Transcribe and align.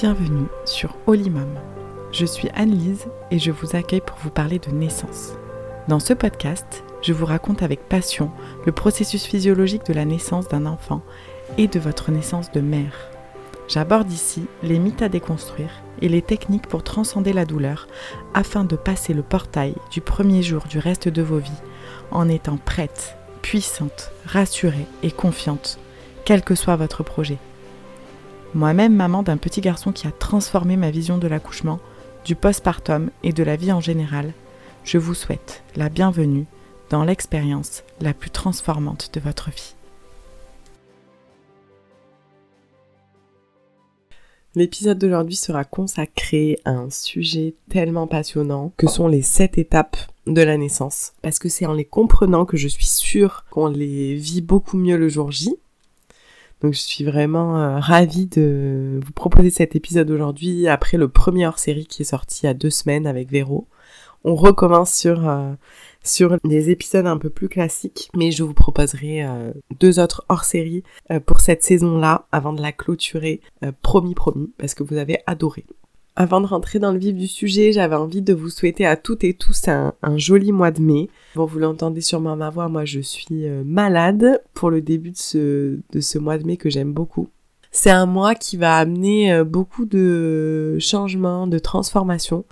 Bienvenue 0.00 0.46
sur 0.64 0.94
Olimum. 1.08 1.58
Je 2.12 2.24
suis 2.24 2.48
Anne-Lise 2.54 3.08
et 3.32 3.40
je 3.40 3.50
vous 3.50 3.74
accueille 3.74 4.00
pour 4.00 4.16
vous 4.18 4.30
parler 4.30 4.60
de 4.60 4.70
naissance. 4.70 5.32
Dans 5.88 5.98
ce 5.98 6.12
podcast, 6.12 6.84
je 7.02 7.12
vous 7.12 7.26
raconte 7.26 7.64
avec 7.64 7.88
passion 7.88 8.30
le 8.64 8.70
processus 8.70 9.24
physiologique 9.24 9.84
de 9.86 9.92
la 9.92 10.04
naissance 10.04 10.46
d'un 10.46 10.66
enfant 10.66 11.02
et 11.56 11.66
de 11.66 11.80
votre 11.80 12.12
naissance 12.12 12.52
de 12.52 12.60
mère. 12.60 13.10
J'aborde 13.66 14.12
ici 14.12 14.44
les 14.62 14.78
mythes 14.78 15.02
à 15.02 15.08
déconstruire 15.08 15.82
et 16.00 16.08
les 16.08 16.22
techniques 16.22 16.68
pour 16.68 16.84
transcender 16.84 17.32
la 17.32 17.44
douleur 17.44 17.88
afin 18.34 18.62
de 18.62 18.76
passer 18.76 19.14
le 19.14 19.22
portail 19.22 19.74
du 19.90 20.00
premier 20.00 20.44
jour 20.44 20.62
du 20.70 20.78
reste 20.78 21.08
de 21.08 21.22
vos 21.22 21.38
vies 21.38 21.50
en 22.12 22.28
étant 22.28 22.56
prête, 22.56 23.16
puissante, 23.42 24.12
rassurée 24.26 24.86
et 25.02 25.10
confiante, 25.10 25.80
quel 26.24 26.42
que 26.42 26.54
soit 26.54 26.76
votre 26.76 27.02
projet. 27.02 27.38
Moi-même 28.54 28.94
maman 28.94 29.22
d'un 29.22 29.36
petit 29.36 29.60
garçon 29.60 29.92
qui 29.92 30.06
a 30.06 30.10
transformé 30.10 30.78
ma 30.78 30.90
vision 30.90 31.18
de 31.18 31.28
l'accouchement, 31.28 31.80
du 32.24 32.34
postpartum 32.34 33.10
et 33.22 33.34
de 33.34 33.42
la 33.42 33.56
vie 33.56 33.72
en 33.72 33.80
général, 33.80 34.32
je 34.84 34.96
vous 34.96 35.12
souhaite 35.12 35.62
la 35.76 35.90
bienvenue 35.90 36.46
dans 36.88 37.04
l'expérience 37.04 37.84
la 38.00 38.14
plus 38.14 38.30
transformante 38.30 39.10
de 39.12 39.20
votre 39.20 39.50
vie. 39.50 39.74
L'épisode 44.54 44.98
d'aujourd'hui 44.98 45.36
sera 45.36 45.64
consacré 45.64 46.58
à 46.64 46.70
un 46.70 46.88
sujet 46.88 47.54
tellement 47.68 48.06
passionnant 48.06 48.72
que 48.78 48.88
sont 48.88 49.08
les 49.08 49.22
sept 49.22 49.58
étapes 49.58 49.98
de 50.26 50.40
la 50.40 50.56
naissance. 50.56 51.12
Parce 51.20 51.38
que 51.38 51.50
c'est 51.50 51.66
en 51.66 51.74
les 51.74 51.84
comprenant 51.84 52.46
que 52.46 52.56
je 52.56 52.66
suis 52.66 52.86
sûre 52.86 53.44
qu'on 53.50 53.68
les 53.68 54.14
vit 54.14 54.40
beaucoup 54.40 54.78
mieux 54.78 54.96
le 54.96 55.10
jour 55.10 55.30
J 55.30 55.58
donc 56.62 56.74
je 56.74 56.80
suis 56.80 57.04
vraiment 57.04 57.56
euh, 57.58 57.78
ravie 57.78 58.26
de 58.26 58.98
vous 59.04 59.12
proposer 59.12 59.50
cet 59.50 59.76
épisode 59.76 60.10
aujourd'hui 60.10 60.66
après 60.66 60.96
le 60.96 61.08
premier 61.08 61.46
hors-série 61.46 61.86
qui 61.86 62.02
est 62.02 62.06
sorti 62.06 62.40
il 62.42 62.46
y 62.46 62.48
a 62.48 62.54
deux 62.54 62.70
semaines 62.70 63.06
avec 63.06 63.30
Véro. 63.30 63.68
On 64.24 64.34
recommence 64.34 64.92
sur 64.92 65.28
euh, 65.28 66.36
des 66.42 66.70
épisodes 66.70 67.06
un 67.06 67.18
peu 67.18 67.30
plus 67.30 67.48
classiques, 67.48 68.10
mais 68.16 68.32
je 68.32 68.42
vous 68.42 68.54
proposerai 68.54 69.24
euh, 69.24 69.52
deux 69.78 70.00
autres 70.00 70.24
hors-série 70.28 70.82
pour 71.24 71.40
cette 71.40 71.62
saison-là 71.62 72.26
avant 72.32 72.52
de 72.52 72.60
la 72.60 72.72
clôturer, 72.72 73.40
promis 73.80 74.14
promis, 74.16 74.50
parce 74.58 74.74
que 74.74 74.82
vous 74.82 74.96
avez 74.96 75.18
adoré. 75.26 75.64
Avant 76.20 76.40
de 76.40 76.46
rentrer 76.46 76.80
dans 76.80 76.90
le 76.90 76.98
vif 76.98 77.14
du 77.14 77.28
sujet, 77.28 77.70
j'avais 77.70 77.94
envie 77.94 78.22
de 78.22 78.34
vous 78.34 78.50
souhaiter 78.50 78.84
à 78.84 78.96
toutes 78.96 79.22
et 79.22 79.34
tous 79.34 79.68
un, 79.68 79.94
joli 80.16 80.50
mois 80.50 80.72
de 80.72 80.80
mai. 80.80 81.08
Vous 81.36 81.60
l'entendez 81.60 82.00
sûrement 82.00 82.34
ma 82.34 82.50
voix, 82.50 82.68
moi 82.68 82.84
je 82.84 82.98
suis 82.98 83.46
euh, 83.46 83.62
malade 83.64 84.42
pour 84.52 84.70
le 84.70 84.80
début 84.80 85.12
de 85.12 85.16
ce, 85.16 85.78
de 85.92 86.00
ce 86.00 86.18
mois 86.18 86.36
de 86.36 86.44
mai 86.44 86.56
que 86.56 86.70
j'aime 86.70 86.92
beaucoup. 86.92 87.28
C'est 87.70 87.92
un 87.92 88.06
mois 88.06 88.34
qui 88.34 88.56
va 88.56 88.78
amener 88.78 89.32
euh, 89.32 89.44
beaucoup 89.44 89.84
de 89.86 90.76
changements, 90.80 91.46
de 91.46 91.60
transformations, 91.60 92.44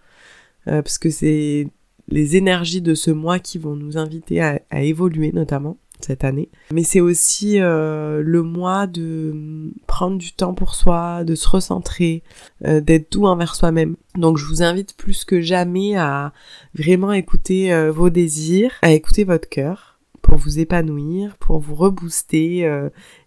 euh, 0.68 0.80
parce 0.80 0.98
que 0.98 1.10
c'est 1.10 1.66
les 2.06 2.36
énergies 2.36 2.82
de 2.82 2.94
ce 2.94 3.10
mois 3.10 3.40
qui 3.40 3.58
vont 3.58 3.74
nous 3.74 3.98
inviter 3.98 4.40
à 4.40 4.60
évoluer 4.80 5.32
notamment 5.32 5.76
cette 6.00 6.24
année. 6.24 6.48
Mais 6.72 6.82
c'est 6.82 7.00
aussi 7.00 7.60
euh, 7.60 8.22
le 8.22 8.42
mois 8.42 8.86
de 8.86 9.72
prendre 9.86 10.18
du 10.18 10.32
temps 10.32 10.54
pour 10.54 10.74
soi, 10.74 11.24
de 11.24 11.34
se 11.34 11.48
recentrer, 11.48 12.22
euh, 12.64 12.80
d'être 12.80 13.12
doux 13.12 13.26
envers 13.26 13.54
soi-même. 13.54 13.96
Donc 14.16 14.38
je 14.38 14.46
vous 14.46 14.62
invite 14.62 14.96
plus 14.96 15.24
que 15.24 15.40
jamais 15.40 15.96
à 15.96 16.32
vraiment 16.74 17.12
écouter 17.12 17.72
euh, 17.72 17.90
vos 17.90 18.10
désirs, 18.10 18.72
à 18.82 18.92
écouter 18.92 19.24
votre 19.24 19.48
cœur 19.48 19.98
pour 20.22 20.38
vous 20.38 20.58
épanouir, 20.58 21.36
pour 21.38 21.60
vous 21.60 21.76
rebooster 21.76 22.68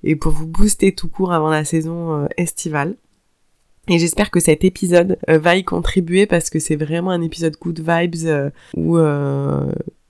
et 0.03 0.15
pour 0.17 0.33
vous 0.33 0.47
booster 0.47 0.93
tout 0.93 1.07
court 1.07 1.31
avant 1.31 1.49
la 1.49 1.63
saison 1.63 2.27
estivale. 2.35 2.97
Et 3.87 3.99
j'espère 3.99 4.29
que 4.29 4.41
cet 4.41 4.65
épisode 4.65 5.17
va 5.25 5.55
y 5.55 5.63
contribuer 5.63 6.25
parce 6.25 6.49
que 6.49 6.59
c'est 6.59 6.75
vraiment 6.75 7.11
un 7.11 7.21
épisode 7.21 7.55
good 7.57 7.79
vibes 7.79 8.51
où 8.75 8.97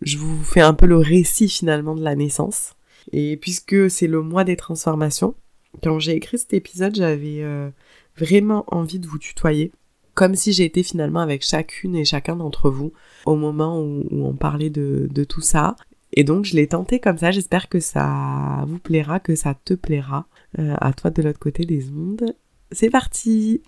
je 0.02 0.18
vous 0.18 0.44
fais 0.44 0.62
un 0.62 0.74
peu 0.74 0.86
le 0.86 0.98
récit 0.98 1.50
finalement 1.50 1.96
de 1.96 2.04
la 2.04 2.16
naissance. 2.16 2.74
Et 3.12 3.38
puisque 3.38 3.90
c'est 3.90 4.08
le 4.08 4.22
mois 4.22 4.44
des 4.44 4.56
transformations, 4.56 5.36
quand 5.84 6.00
j'ai 6.00 6.14
écrit 6.14 6.38
cet 6.38 6.54
épisode, 6.54 6.96
j'avais 6.96 7.42
euh, 7.42 7.70
vraiment 8.18 8.66
envie 8.68 9.00
de 9.00 9.08
vous 9.08 9.18
tutoyer, 9.18 9.72
comme 10.14 10.36
si 10.36 10.54
j'étais 10.54 10.84
finalement 10.84 11.20
avec 11.20 11.44
chacune 11.44 11.96
et 11.96 12.06
chacun 12.06 12.36
d'entre 12.36 12.70
vous 12.70 12.94
au 13.26 13.36
moment 13.36 13.82
où, 13.82 14.06
on 14.12 14.34
parlait 14.34 14.70
de, 14.70 15.24
tout 15.24 15.42
ça. 15.42 15.76
Et 16.14 16.24
donc 16.24 16.46
je 16.46 16.56
l'ai 16.56 16.68
tenté 16.68 17.00
comme 17.00 17.18
ça, 17.18 17.32
j'espère 17.32 17.70
que 17.70 17.80
ça 17.80 18.66
vous 18.68 18.80
plaira, 18.80 19.20
que 19.20 19.36
ça 19.36 19.54
te 19.54 19.74
plaira. 19.74 20.28
Euh, 20.58 20.74
à 20.82 20.94
toi 20.94 21.12
de 21.12 21.22
l'autre 21.22 21.38
côté 21.38 21.64
des 21.64 21.90
ondes. 21.92 22.34
C'est 22.72 22.90
parti 22.90 23.62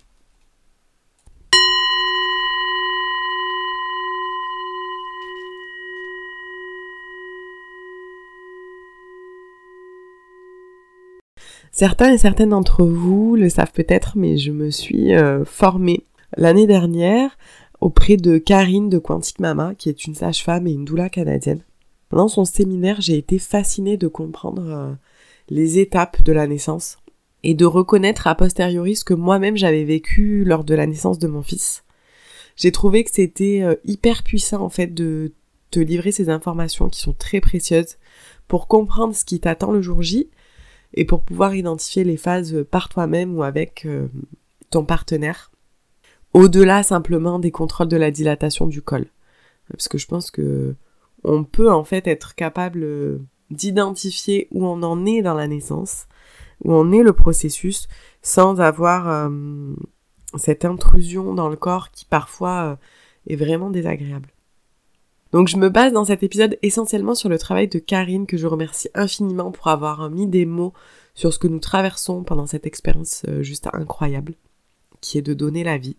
Certains 11.70 12.12
et 12.12 12.18
certaines 12.18 12.50
d'entre 12.50 12.84
vous 12.84 13.34
le 13.36 13.48
savent 13.48 13.72
peut-être, 13.72 14.12
mais 14.16 14.36
je 14.36 14.52
me 14.52 14.70
suis 14.70 15.14
euh, 15.14 15.44
formée 15.44 16.04
l'année 16.36 16.66
dernière 16.66 17.38
auprès 17.80 18.16
de 18.16 18.38
Karine 18.38 18.88
de 18.88 18.98
Quantique 18.98 19.40
Mama, 19.40 19.74
qui 19.74 19.88
est 19.88 20.04
une 20.04 20.14
sage-femme 20.14 20.66
et 20.66 20.72
une 20.72 20.84
doula 20.84 21.08
canadienne. 21.08 21.64
Pendant 22.10 22.28
son 22.28 22.44
séminaire, 22.44 23.00
j'ai 23.00 23.16
été 23.16 23.38
fascinée 23.38 23.96
de 23.96 24.06
comprendre 24.06 24.68
euh, 24.68 24.92
les 25.48 25.78
étapes 25.78 26.22
de 26.22 26.32
la 26.32 26.46
naissance 26.46 26.98
et 27.42 27.54
de 27.54 27.64
reconnaître 27.64 28.26
a 28.26 28.34
posteriori 28.34 28.94
ce 28.96 29.04
que 29.04 29.14
moi-même 29.14 29.56
j'avais 29.56 29.84
vécu 29.84 30.44
lors 30.44 30.64
de 30.64 30.74
la 30.74 30.86
naissance 30.86 31.18
de 31.18 31.26
mon 31.26 31.42
fils. 31.42 31.84
J'ai 32.56 32.70
trouvé 32.70 33.02
que 33.02 33.10
c'était 33.12 33.62
euh, 33.62 33.74
hyper 33.84 34.22
puissant 34.22 34.62
en 34.62 34.68
fait 34.68 34.88
de 34.88 35.32
te 35.70 35.80
livrer 35.80 36.12
ces 36.12 36.28
informations 36.28 36.88
qui 36.88 37.00
sont 37.00 37.14
très 37.14 37.40
précieuses 37.40 37.96
pour 38.46 38.68
comprendre 38.68 39.16
ce 39.16 39.24
qui 39.24 39.40
t'attend 39.40 39.72
le 39.72 39.82
jour 39.82 40.02
J 40.02 40.30
et 40.94 41.04
pour 41.04 41.22
pouvoir 41.22 41.54
identifier 41.54 42.04
les 42.04 42.16
phases 42.16 42.64
par 42.70 42.88
toi-même 42.88 43.36
ou 43.36 43.42
avec 43.42 43.86
euh, 43.86 44.08
ton 44.70 44.84
partenaire, 44.84 45.50
au-delà 46.34 46.82
simplement 46.82 47.38
des 47.38 47.50
contrôles 47.50 47.88
de 47.88 47.96
la 47.96 48.10
dilatation 48.10 48.66
du 48.66 48.82
col. 48.82 49.06
Parce 49.70 49.88
que 49.88 49.98
je 49.98 50.06
pense 50.06 50.30
que 50.30 50.74
on 51.24 51.44
peut 51.44 51.70
en 51.70 51.84
fait 51.84 52.06
être 52.06 52.34
capable 52.34 52.82
euh, 52.82 53.18
d'identifier 53.50 54.48
où 54.50 54.66
on 54.66 54.82
en 54.82 55.06
est 55.06 55.22
dans 55.22 55.34
la 55.34 55.46
naissance, 55.46 56.06
où 56.64 56.72
on 56.72 56.92
est 56.92 57.02
le 57.02 57.12
processus, 57.12 57.88
sans 58.22 58.60
avoir 58.60 59.08
euh, 59.08 59.74
cette 60.36 60.64
intrusion 60.64 61.34
dans 61.34 61.48
le 61.48 61.56
corps 61.56 61.90
qui 61.90 62.04
parfois 62.04 62.78
est 63.28 63.36
vraiment 63.36 63.70
désagréable. 63.70 64.31
Donc 65.32 65.48
je 65.48 65.56
me 65.56 65.70
base 65.70 65.92
dans 65.92 66.04
cet 66.04 66.22
épisode 66.22 66.58
essentiellement 66.62 67.14
sur 67.14 67.30
le 67.30 67.38
travail 67.38 67.66
de 67.66 67.78
Karine 67.78 68.26
que 68.26 68.36
je 68.36 68.46
remercie 68.46 68.90
infiniment 68.94 69.50
pour 69.50 69.68
avoir 69.68 70.10
mis 70.10 70.26
des 70.26 70.44
mots 70.44 70.74
sur 71.14 71.32
ce 71.32 71.38
que 71.38 71.48
nous 71.48 71.58
traversons 71.58 72.22
pendant 72.22 72.46
cette 72.46 72.66
expérience 72.66 73.22
euh, 73.28 73.42
juste 73.42 73.68
incroyable 73.72 74.34
qui 75.00 75.18
est 75.18 75.22
de 75.22 75.34
donner 75.34 75.64
la 75.64 75.78
vie. 75.78 75.96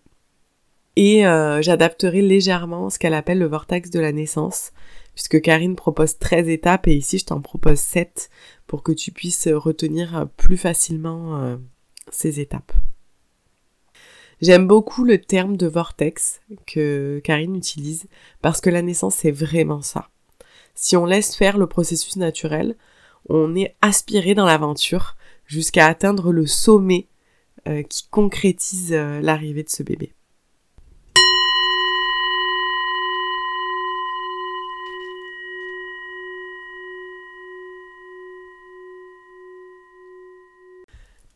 Et 0.96 1.26
euh, 1.26 1.62
j'adapterai 1.62 2.22
légèrement 2.22 2.92
ce 2.92 3.00
qu'elle 3.00 3.16
appelle 3.16 3.40
le 3.40 3.48
vortex 3.48 3.90
de 3.90 4.00
la 4.00 4.12
naissance, 4.12 4.72
puisque 5.16 5.42
Karine 5.42 5.76
propose 5.76 6.20
13 6.20 6.48
étapes 6.50 6.88
et 6.88 6.96
ici 6.96 7.18
je 7.18 7.26
t'en 7.26 7.42
propose 7.42 7.80
7 7.80 8.30
pour 8.68 8.84
que 8.84 8.92
tu 8.92 9.12
puisses 9.12 9.48
retenir 9.48 10.28
plus 10.38 10.58
facilement 10.58 11.42
euh, 11.42 11.58
ces 12.12 12.40
étapes. 12.40 12.72
J'aime 14.44 14.68
beaucoup 14.68 15.06
le 15.06 15.22
terme 15.22 15.56
de 15.56 15.68
vortex 15.68 16.42
que 16.68 17.22
Karine 17.24 17.56
utilise 17.56 18.08
parce 18.42 18.60
que 18.60 18.70
la 18.70 18.82
naissance 18.82 19.16
c'est 19.16 19.32
vraiment 19.32 19.82
ça. 19.82 20.10
Si 20.76 20.98
on 20.98 21.06
laisse 21.06 21.34
faire 21.34 21.58
le 21.58 21.66
processus 21.66 22.18
naturel, 22.18 22.76
on 23.30 23.56
est 23.56 23.74
aspiré 23.82 24.36
dans 24.36 24.46
l'aventure 24.46 25.16
jusqu'à 25.46 25.88
atteindre 25.88 26.34
le 26.34 26.46
sommet 26.46 27.08
euh, 27.70 27.84
qui 27.84 28.06
concrétise 28.10 28.92
euh, 28.92 29.22
l'arrivée 29.22 29.64
de 29.64 29.70
ce 29.70 29.82
bébé. 29.82 30.12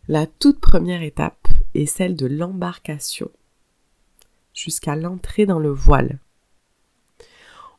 La 0.09 0.25
toute 0.25 0.59
première 0.59 1.04
étape 1.04 1.46
est 1.74 1.86
celle 1.86 2.16
de 2.16 2.28
l'embarcation 2.28 3.30
jusqu'à 4.54 4.96
l'entrée 4.96 5.46
dans 5.46 5.60
le 5.60 5.69
voile. 5.69 6.19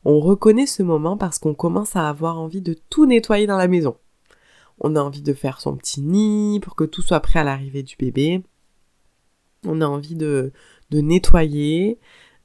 On 0.05 0.19
reconnaît 0.19 0.65
ce 0.65 0.81
moment 0.81 1.17
parce 1.17 1.39
qu'on 1.39 1.53
commence 1.53 1.95
à 1.95 2.07
avoir 2.07 2.39
envie 2.39 2.61
de 2.61 2.75
tout 2.89 3.05
nettoyer 3.05 3.47
dans 3.47 3.57
la 3.57 3.67
maison. 3.67 3.97
On 4.79 4.95
a 4.95 5.01
envie 5.01 5.21
de 5.21 5.33
faire 5.33 5.59
son 5.59 5.75
petit 5.75 6.01
nid 6.01 6.59
pour 6.61 6.75
que 6.75 6.85
tout 6.85 7.01
soit 7.01 7.19
prêt 7.19 7.39
à 7.39 7.43
l'arrivée 7.43 7.83
du 7.83 7.97
bébé. 7.97 8.43
On 9.65 9.81
a 9.81 9.85
envie 9.85 10.15
de, 10.15 10.53
nettoyer 10.91 11.99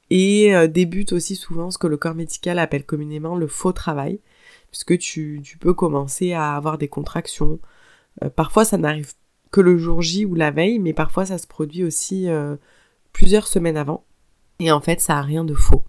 et 0.09 0.53
euh, 0.53 0.67
débute 0.67 1.13
aussi 1.13 1.35
souvent 1.37 1.71
ce 1.71 1.77
que 1.77 1.87
le 1.87 1.97
corps 1.97 2.13
médical 2.13 2.59
appelle 2.59 2.85
communément 2.85 3.37
le 3.37 3.47
faux 3.47 3.71
travail, 3.71 4.19
puisque 4.69 4.97
tu, 4.97 5.41
peux 5.61 5.73
commencer 5.73 6.33
à 6.33 6.55
avoir 6.55 6.77
des 6.77 6.89
contractions. 6.89 7.59
Euh, 8.21 8.29
parfois 8.29 8.65
ça 8.65 8.77
n'arrive 8.77 9.13
que 9.51 9.61
le 9.61 9.77
jour 9.77 10.01
J 10.01 10.25
ou 10.25 10.35
la 10.35 10.51
veille, 10.51 10.79
mais 10.79 10.93
parfois 10.93 11.25
ça 11.25 11.37
se 11.37 11.47
produit 11.47 11.83
aussi 11.83 12.29
euh, 12.29 12.55
plusieurs 13.13 13.47
semaines 13.47 13.77
avant. 13.77 14.05
Et 14.59 14.71
en 14.71 14.81
fait, 14.81 15.01
ça 15.01 15.17
a 15.17 15.21
rien 15.21 15.43
de 15.43 15.53
faux. 15.53 15.83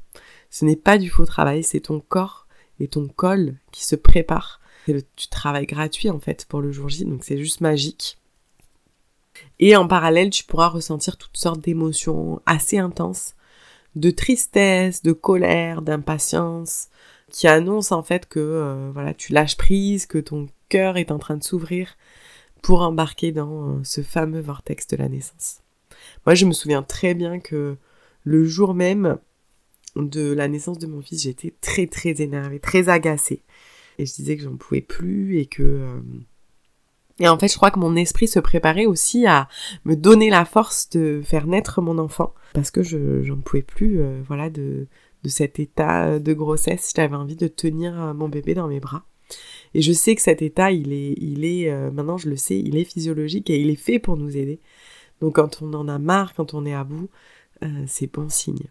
Ce 0.51 0.65
n'est 0.65 0.77
pas 0.77 0.99
du 0.99 1.11
faux 1.11 1.27
travail, 1.27 1.63
c'est 1.63 1.81
ton 1.81 2.01
corps 2.01 2.47
et 2.81 2.89
ton 2.89 3.09
col 3.09 3.57
qui 3.73 3.85
se 3.85 3.97
préparent. 3.97 4.61
C'est 4.87 4.93
le 4.93 5.03
travail 5.31 5.67
gratuit 5.67 6.11
en 6.11 6.21
fait 6.21 6.47
pour 6.47 6.61
le 6.61 6.71
jour 6.71 6.89
J, 6.89 7.05
donc 7.05 7.25
c'est 7.25 7.39
juste 7.39 7.61
magique. 7.61 8.19
Et 9.59 9.77
en 9.77 9.89
parallèle, 9.89 10.31
tu 10.31 10.45
pourras 10.45 10.69
ressentir 10.69 11.17
toutes 11.17 11.37
sortes 11.37 11.61
d'émotions 11.61 12.41
assez 12.47 12.79
intenses, 12.79 13.35
de 13.95 14.11
tristesse, 14.11 15.03
de 15.03 15.13
colère, 15.13 15.83
d'impatience, 15.83 16.89
qui 17.31 17.49
annoncent 17.49 17.97
en 17.97 18.03
fait 18.03 18.27
que 18.27 18.41
euh, 18.41 18.91
voilà, 18.93 19.15
tu 19.15 19.33
lâches 19.33 19.57
prise, 19.57 20.07
que 20.07 20.19
ton 20.19 20.49
cœur 20.69 20.97
est 20.97 21.11
en 21.11 21.19
train 21.19 21.37
de 21.37 21.45
s'ouvrir 21.45 21.97
pour 22.67 22.83
embarquer 22.83 23.31
dans 23.31 23.77
euh, 23.77 23.81
ce 23.85 24.01
fameux 24.01 24.41
vortex 24.41 24.89
de 24.89 24.97
la 24.97 25.09
naissance. 25.09 25.61
Moi, 26.27 26.35
je 26.35 26.47
me 26.47 26.53
souviens 26.53 26.83
très 26.83 27.15
bien 27.15 27.39
que 27.39 27.77
le 28.25 28.45
jour 28.45 28.75
même 28.75 29.19
de 29.95 30.33
la 30.33 30.49
naissance 30.49 30.81
de 30.81 30.89
mon 30.89 31.01
fils, 31.01 31.23
j'étais 31.23 31.55
très 31.61 31.87
très 31.87 32.21
énervée, 32.21 32.59
très 32.59 32.89
agacée. 32.89 33.45
Et 33.99 34.05
je 34.05 34.13
disais 34.13 34.37
que 34.37 34.43
j'en 34.43 34.57
pouvais 34.57 34.81
plus 34.81 35.39
et 35.39 35.47
que... 35.47 35.63
Euh, 35.63 36.01
et 37.21 37.29
en 37.29 37.39
fait, 37.39 37.47
je 37.47 37.55
crois 37.55 37.71
que 37.71 37.79
mon 37.79 37.95
esprit 37.95 38.27
se 38.27 38.41
préparait 38.41 38.87
aussi 38.87 39.29
à 39.29 39.47
me 39.85 39.95
donner 39.95 40.29
la 40.29 40.45
force 40.45 40.91
de 40.91 41.23
faire 41.25 41.47
naître 41.47 41.81
mon 41.81 41.99
enfant. 41.99 42.35
Parce 42.53 42.73
que 42.73 42.83
je 42.83 43.23
j'en 43.23 43.37
pouvais 43.37 43.63
plus, 43.63 44.01
euh, 44.01 44.23
voilà, 44.27 44.51
de, 44.51 44.89
de 45.23 45.29
cet 45.29 45.61
état 45.61 46.19
de 46.19 46.33
grossesse. 46.33 46.93
J'avais 46.97 47.15
envie 47.15 47.37
de 47.37 47.47
tenir 47.47 48.13
mon 48.13 48.29
bébé 48.29 48.55
dans 48.55 48.67
mes 48.67 48.81
bras. 48.81 49.05
Et 49.75 49.83
je 49.83 49.93
sais 49.93 50.15
que 50.15 50.23
cet 50.23 50.43
état, 50.43 50.71
il 50.71 50.93
est, 50.93 51.15
il 51.19 51.45
est, 51.45 51.71
euh, 51.71 51.91
maintenant 51.91 52.17
je 52.17 52.29
le 52.29 52.37
sais, 52.37 52.59
il 52.59 52.77
est 52.77 52.85
physiologique 52.85 53.51
et 53.51 53.61
il 53.61 53.71
est 53.71 53.77
fait 53.77 53.99
pour 53.99 54.17
nous 54.17 54.37
aider. 54.37 54.61
Donc 55.21 55.37
quand 55.37 55.63
on 55.63 55.73
en 55.75 55.89
a 55.89 55.99
marre, 55.99 56.35
quand 56.35 56.55
on 56.55 56.65
est 56.65 56.75
à 56.75 56.85
bout, 56.85 57.09
euh, 57.63 57.85
c'est 57.87 58.13
bon 58.13 58.29
signe. 58.29 58.67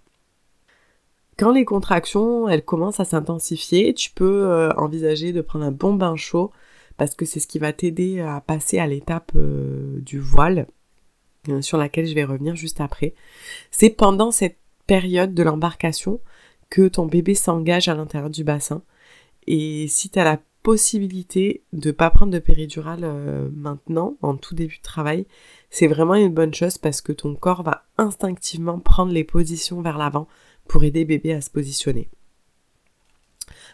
Quand 1.37 1.51
les 1.51 1.65
contractions, 1.65 2.47
elles 2.47 2.63
commencent 2.63 2.99
à 2.99 3.05
s'intensifier, 3.05 3.93
tu 3.93 4.11
peux 4.11 4.45
euh, 4.45 4.71
envisager 4.77 5.33
de 5.33 5.41
prendre 5.41 5.65
un 5.65 5.71
bon 5.71 5.93
bain 5.93 6.15
chaud 6.15 6.51
parce 6.97 7.13
que 7.13 7.25
c'est 7.25 7.41
ce 7.41 7.47
qui 7.47 7.59
va 7.59 7.73
t'aider 7.73 8.21
à 8.21 8.39
passer 8.39 8.79
à 8.79 8.87
l'étape 8.87 9.33
du 9.35 10.17
voile 10.17 10.67
sur 11.59 11.77
laquelle 11.77 12.07
je 12.07 12.15
vais 12.15 12.23
revenir 12.23 12.55
juste 12.55 12.79
après. 12.79 13.13
C'est 13.69 13.89
pendant 13.89 14.31
cette 14.31 14.57
période 14.87 15.33
de 15.33 15.43
l'embarcation 15.43 16.21
que 16.69 16.87
ton 16.87 17.05
bébé 17.05 17.35
s'engage 17.35 17.87
à 17.87 17.95
l'intérieur 17.95 18.29
du 18.29 18.43
bassin. 18.43 18.81
Et 19.47 19.87
si 19.87 20.09
tu 20.09 20.19
as 20.19 20.23
la 20.23 20.39
possibilité 20.65 21.63
de 21.73 21.91
pas 21.91 22.09
prendre 22.09 22.33
de 22.33 22.39
péridurale 22.39 23.03
euh, 23.03 23.49
maintenant, 23.53 24.17
en 24.23 24.35
tout 24.35 24.55
début 24.55 24.77
de 24.77 24.81
travail, 24.81 25.27
c'est 25.69 25.85
vraiment 25.85 26.15
une 26.15 26.33
bonne 26.33 26.55
chose 26.55 26.79
parce 26.79 27.01
que 27.01 27.11
ton 27.11 27.35
corps 27.35 27.61
va 27.61 27.85
instinctivement 27.99 28.79
prendre 28.79 29.11
les 29.11 29.23
positions 29.23 29.83
vers 29.83 29.99
l'avant 29.99 30.27
pour 30.67 30.83
aider 30.83 31.05
bébé 31.05 31.33
à 31.33 31.41
se 31.41 31.51
positionner. 31.51 32.09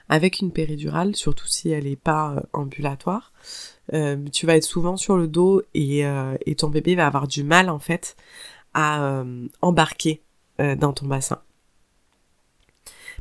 Avec 0.09 0.41
une 0.41 0.51
péridurale, 0.51 1.15
surtout 1.15 1.47
si 1.47 1.69
elle 1.69 1.85
n'est 1.85 1.95
pas 1.95 2.33
euh, 2.35 2.41
ambulatoire, 2.51 3.31
euh, 3.93 4.17
tu 4.33 4.45
vas 4.45 4.57
être 4.57 4.65
souvent 4.65 4.97
sur 4.97 5.15
le 5.15 5.29
dos 5.29 5.61
et, 5.73 6.03
et, 6.45 6.55
ton 6.55 6.67
bébé 6.67 6.95
va 6.95 7.07
avoir 7.07 7.29
du 7.29 7.45
mal 7.45 7.69
en 7.69 7.79
fait 7.79 8.17
à 8.73 9.23
embarquer 9.61 10.23
dans 10.59 10.93
ton 10.93 11.07
bassin. 11.07 11.41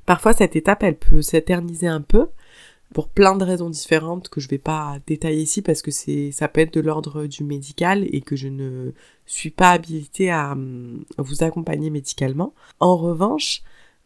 Parfois 0.06 0.32
cette 0.32 0.56
étape 0.56 0.82
elle 0.82 0.98
peut 0.98 1.22
s'éterniser 1.22 1.88
un 1.88 2.00
peu, 2.00 2.28
pour 2.92 3.08
plein 3.08 3.36
de 3.36 3.44
raisons 3.44 3.70
différentes 3.70 4.28
que 4.28 4.40
je 4.40 4.48
vais 4.48 4.58
pas 4.58 4.98
détailler 5.06 5.42
ici 5.42 5.62
parce 5.62 5.82
que 5.82 5.90
c'est 5.90 6.32
ça 6.32 6.48
peut 6.48 6.60
être 6.60 6.74
de 6.74 6.80
l'ordre 6.80 7.26
du 7.26 7.44
médical 7.44 8.06
et 8.10 8.20
que 8.20 8.36
je 8.36 8.48
ne 8.48 8.92
suis 9.26 9.50
pas 9.50 9.70
habilitée 9.70 10.30
à, 10.30 10.56
vous 11.18 11.44
accompagner 11.44 11.90
médicalement. 11.90 12.54
En 12.80 12.96
revanche, 12.96 13.62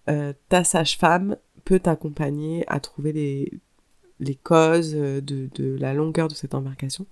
euh, 0.08 0.32
ta 0.48 0.64
sage-femme 0.64 1.36
peut 1.64 1.80
t'accompagner 1.80 2.64
à 2.68 2.78
trouver 2.80 3.12
les, 3.12 4.34
causes 4.42 4.92
de, 4.92 5.20
de, 5.22 5.76
la 5.78 5.94
longueur 5.94 6.28
de 6.28 6.34
cette 6.34 6.54
embarcation 6.54 7.06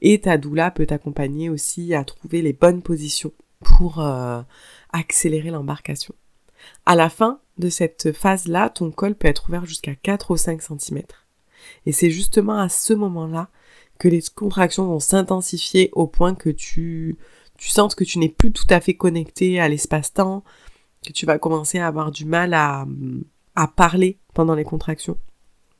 et 0.00 0.20
ta 0.20 0.38
doula 0.38 0.70
peut 0.70 0.86
t'accompagner 0.86 1.48
aussi 1.50 1.94
à 1.94 2.04
trouver 2.04 2.42
les 2.42 2.52
bonnes 2.52 2.82
positions 2.82 3.32
pour 3.60 4.00
euh, 4.00 4.42
accélérer 4.92 5.50
l'embarcation. 5.50 6.14
À 6.86 6.94
la 6.94 7.10
fin 7.10 7.40
de 7.58 7.68
cette 7.68 8.12
phase-là, 8.12 8.70
ton 8.70 8.90
col 8.90 9.14
peut 9.14 9.28
être 9.28 9.48
ouvert 9.48 9.64
jusqu'à 9.64 9.94
4 9.94 10.32
ou 10.32 10.36
5 10.36 10.62
cm. 10.62 11.02
Et 11.86 11.92
c'est 11.92 12.10
justement 12.10 12.58
à 12.58 12.68
ce 12.68 12.92
moment-là 12.94 13.48
que 13.98 14.08
les 14.08 14.22
contractions 14.34 14.86
vont 14.86 15.00
s'intensifier 15.00 15.90
au 15.92 16.06
point 16.06 16.34
que 16.34 16.50
tu, 16.50 17.16
tu 17.58 17.68
sens 17.68 17.94
que 17.94 18.04
tu 18.04 18.18
n'es 18.18 18.30
plus 18.30 18.52
tout 18.52 18.66
à 18.70 18.80
fait 18.80 18.94
connecté 18.94 19.60
à 19.60 19.68
l'espace-temps, 19.68 20.42
que 21.06 21.12
tu 21.12 21.26
vas 21.26 21.38
commencer 21.38 21.78
à 21.78 21.86
avoir 21.86 22.10
du 22.10 22.24
mal 22.24 22.54
à, 22.54 22.86
à 23.54 23.68
parler 23.68 24.18
pendant 24.34 24.54
les 24.54 24.64
contractions. 24.64 25.18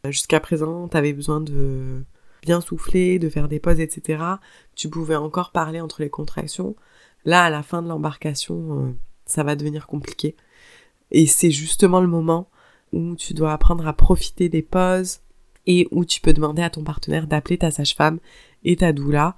Jusqu'à 0.09 0.41
présent, 0.41 0.88
tu 0.88 0.97
avais 0.97 1.12
besoin 1.12 1.41
de 1.41 2.05
bien 2.43 2.61
souffler, 2.61 3.19
de 3.19 3.29
faire 3.29 3.49
des 3.49 3.61
pauses, 3.61 3.81
etc. 3.81 4.23
Tu 4.75 4.88
pouvais 4.88 5.17
encore 5.17 5.53
parler 5.53 5.81
entre 5.81 6.03
les 6.03 6.11
contractions. 6.11 6.77
Là, 7.25 7.44
à 7.44 7.50
la 7.50 7.62
fin 7.62 7.82
de 7.82 7.88
l'embarcation, 7.88 8.87
euh, 8.87 8.93
ça 9.27 9.43
va 9.43 9.56
devenir 9.56 9.87
compliqué. 9.87 10.37
Et 11.10 11.26
c'est 11.26 11.50
justement 11.50 12.00
le 12.00 12.06
moment 12.06 12.48
où 12.92 13.14
tu 13.16 13.34
dois 13.34 13.52
apprendre 13.52 13.86
à 13.86 13.92
profiter 13.92 14.48
des 14.48 14.62
pauses 14.62 15.20
et 15.66 15.86
où 15.90 16.04
tu 16.04 16.20
peux 16.20 16.32
demander 16.32 16.62
à 16.62 16.70
ton 16.70 16.82
partenaire 16.82 17.26
d'appeler 17.26 17.58
ta 17.58 17.70
sage-femme 17.70 18.18
et 18.64 18.76
ta 18.76 18.92
doula 18.92 19.36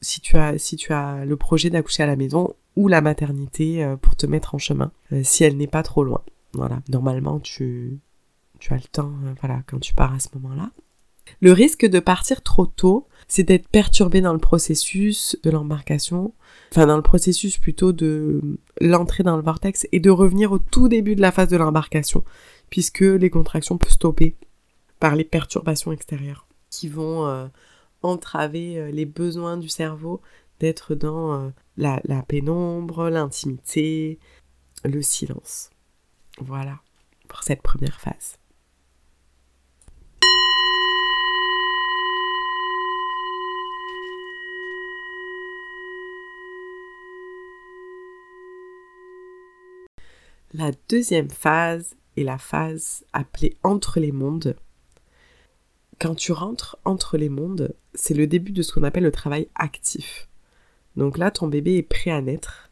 si 0.00 0.20
tu 0.20 0.36
as, 0.36 1.24
le 1.24 1.36
projet 1.36 1.70
d'accoucher 1.70 2.02
à 2.02 2.06
la 2.06 2.16
maison 2.16 2.54
ou 2.76 2.88
la 2.88 3.00
maternité 3.00 3.84
euh, 3.84 3.96
pour 3.96 4.16
te 4.16 4.26
mettre 4.26 4.54
en 4.54 4.58
chemin 4.58 4.90
euh, 5.12 5.20
si 5.22 5.44
elle 5.44 5.56
n'est 5.56 5.66
pas 5.66 5.82
trop 5.82 6.04
loin. 6.04 6.22
Voilà, 6.54 6.80
normalement 6.88 7.38
tu, 7.38 7.98
tu 8.58 8.72
as 8.72 8.76
le 8.76 8.82
temps, 8.82 9.12
euh, 9.24 9.34
voilà, 9.40 9.62
quand 9.66 9.78
tu 9.78 9.94
pars 9.94 10.12
à 10.12 10.18
ce 10.18 10.28
moment-là. 10.34 10.70
Le 11.40 11.52
risque 11.52 11.86
de 11.86 12.00
partir 12.00 12.42
trop 12.42 12.66
tôt, 12.66 13.06
c'est 13.28 13.44
d'être 13.44 13.68
perturbé 13.68 14.20
dans 14.20 14.32
le 14.32 14.38
processus 14.38 15.36
de 15.42 15.50
l'embarcation, 15.50 16.34
enfin 16.70 16.86
dans 16.86 16.96
le 16.96 17.02
processus 17.02 17.58
plutôt 17.58 17.92
de 17.92 18.58
l'entrée 18.80 19.22
dans 19.22 19.36
le 19.36 19.42
vortex 19.42 19.86
et 19.92 20.00
de 20.00 20.10
revenir 20.10 20.52
au 20.52 20.58
tout 20.58 20.88
début 20.88 21.16
de 21.16 21.20
la 21.20 21.32
phase 21.32 21.48
de 21.48 21.56
l'embarcation, 21.56 22.24
puisque 22.70 23.00
les 23.00 23.30
contractions 23.30 23.78
peuvent 23.78 23.92
stopper 23.92 24.36
par 24.98 25.16
les 25.16 25.24
perturbations 25.24 25.92
extérieures 25.92 26.46
qui 26.70 26.88
vont 26.88 27.26
euh, 27.26 27.46
entraver 28.02 28.78
euh, 28.78 28.90
les 28.90 29.06
besoins 29.06 29.56
du 29.56 29.68
cerveau 29.68 30.20
d'être 30.60 30.94
dans 30.94 31.34
euh, 31.34 31.50
la, 31.76 32.00
la 32.04 32.22
pénombre, 32.22 33.10
l'intimité, 33.10 34.18
le 34.84 35.02
silence. 35.02 35.70
Voilà 36.40 36.80
pour 37.28 37.42
cette 37.42 37.62
première 37.62 38.00
phase. 38.00 38.38
La 50.54 50.70
deuxième 50.90 51.30
phase 51.30 51.96
est 52.18 52.24
la 52.24 52.36
phase 52.36 53.06
appelée 53.14 53.56
entre 53.62 54.00
les 54.00 54.12
mondes. 54.12 54.54
Quand 55.98 56.14
tu 56.14 56.32
rentres 56.32 56.76
entre 56.84 57.16
les 57.16 57.30
mondes, 57.30 57.74
c'est 57.94 58.12
le 58.12 58.26
début 58.26 58.52
de 58.52 58.60
ce 58.60 58.70
qu'on 58.70 58.82
appelle 58.82 59.04
le 59.04 59.12
travail 59.12 59.48
actif. 59.54 60.28
Donc 60.94 61.16
là, 61.16 61.30
ton 61.30 61.46
bébé 61.46 61.78
est 61.78 61.82
prêt 61.82 62.10
à 62.10 62.20
naître. 62.20 62.70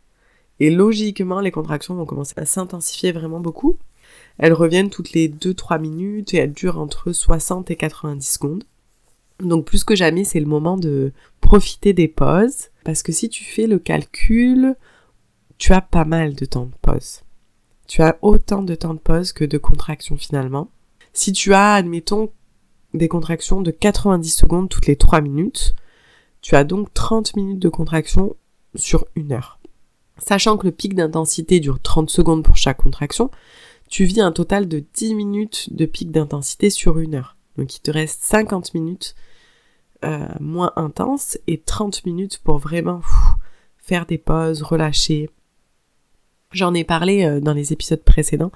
Et 0.59 0.69
logiquement, 0.69 1.41
les 1.41 1.51
contractions 1.51 1.95
vont 1.95 2.05
commencer 2.05 2.35
à 2.37 2.45
s'intensifier 2.45 3.13
vraiment 3.13 3.41
beaucoup. 3.41 3.79
Elles 4.37 4.53
reviennent 4.53 4.91
toutes 4.91 5.13
les 5.13 5.31
2-3 5.31 5.81
minutes 5.81 6.35
et 6.35 6.37
elles 6.37 6.53
durent 6.53 6.79
entre 6.79 7.13
60 7.13 7.71
et 7.71 7.77
90 7.77 8.31
secondes. 8.31 8.65
Donc 9.39 9.65
plus 9.65 9.85
que 9.85 9.97
jamais, 9.97 10.25
c'est 10.25 10.41
le 10.41 10.45
moment 10.45 10.77
de 10.77 11.13
profiter 11.41 11.95
des 11.95 12.09
pauses. 12.09 12.69
Parce 12.85 13.03
que 13.03 13.13
si 13.13 13.31
tu 13.31 13.43
fais 13.43 13.67
le 13.67 13.79
calcul, 13.79 14.77
tu 15.57 15.73
as 15.73 15.81
pas 15.81 16.05
mal 16.05 16.35
de 16.35 16.45
temps 16.45 16.67
de 16.67 16.77
pause 16.83 17.23
tu 17.91 18.03
as 18.03 18.19
autant 18.23 18.63
de 18.63 18.77
temps 18.77 18.95
de 18.95 19.01
pause 19.01 19.33
que 19.33 19.45
de 19.45 19.59
contractions 19.59 20.17
finalement. 20.17 20.71
Si 21.13 21.33
tu 21.33 21.55
as, 21.55 21.75
admettons, 21.75 22.31
des 22.95 23.09
contractions 23.09 23.63
de 23.63 23.73
90 23.73 24.29
secondes 24.29 24.69
toutes 24.69 24.87
les 24.87 24.95
3 24.95 25.21
minutes, 25.21 25.75
tu 26.41 26.55
as 26.55 26.63
donc 26.63 26.95
30 26.95 27.35
minutes 27.35 27.59
de 27.59 27.69
contraction 27.69 28.37
sur 28.77 29.07
une 29.17 29.33
heure. 29.33 29.59
Sachant 30.19 30.57
que 30.57 30.67
le 30.67 30.71
pic 30.71 30.95
d'intensité 30.95 31.59
dure 31.59 31.81
30 31.83 32.11
secondes 32.11 32.45
pour 32.45 32.57
chaque 32.57 32.77
contraction, 32.77 33.29
tu 33.89 34.05
vis 34.05 34.21
un 34.21 34.31
total 34.31 34.69
de 34.69 34.85
10 34.95 35.17
minutes 35.17 35.75
de 35.75 35.85
pic 35.85 36.13
d'intensité 36.13 36.71
sur 36.71 37.01
une 37.01 37.17
heure. 37.17 37.37
Donc 37.57 37.75
il 37.75 37.81
te 37.81 37.91
reste 37.91 38.23
50 38.23 38.73
minutes 38.73 39.17
euh, 40.05 40.29
moins 40.39 40.73
intenses 40.77 41.39
et 41.49 41.59
30 41.59 42.07
minutes 42.07 42.39
pour 42.39 42.59
vraiment 42.59 43.01
faire 43.79 44.07
des 44.07 44.19
pauses, 44.19 44.63
relâcher, 44.63 45.29
J'en 46.53 46.75
ai 46.75 46.85
parlé 46.85 47.25
euh, 47.25 47.41
dans 47.41 47.55
les 47.55 47.73
épisodes 47.73 48.03
précédents, 48.03 48.51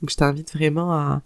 donc 0.00 0.10
je 0.10 0.16
t'invite 0.16 0.52
vraiment 0.52 0.92
à, 0.92 1.22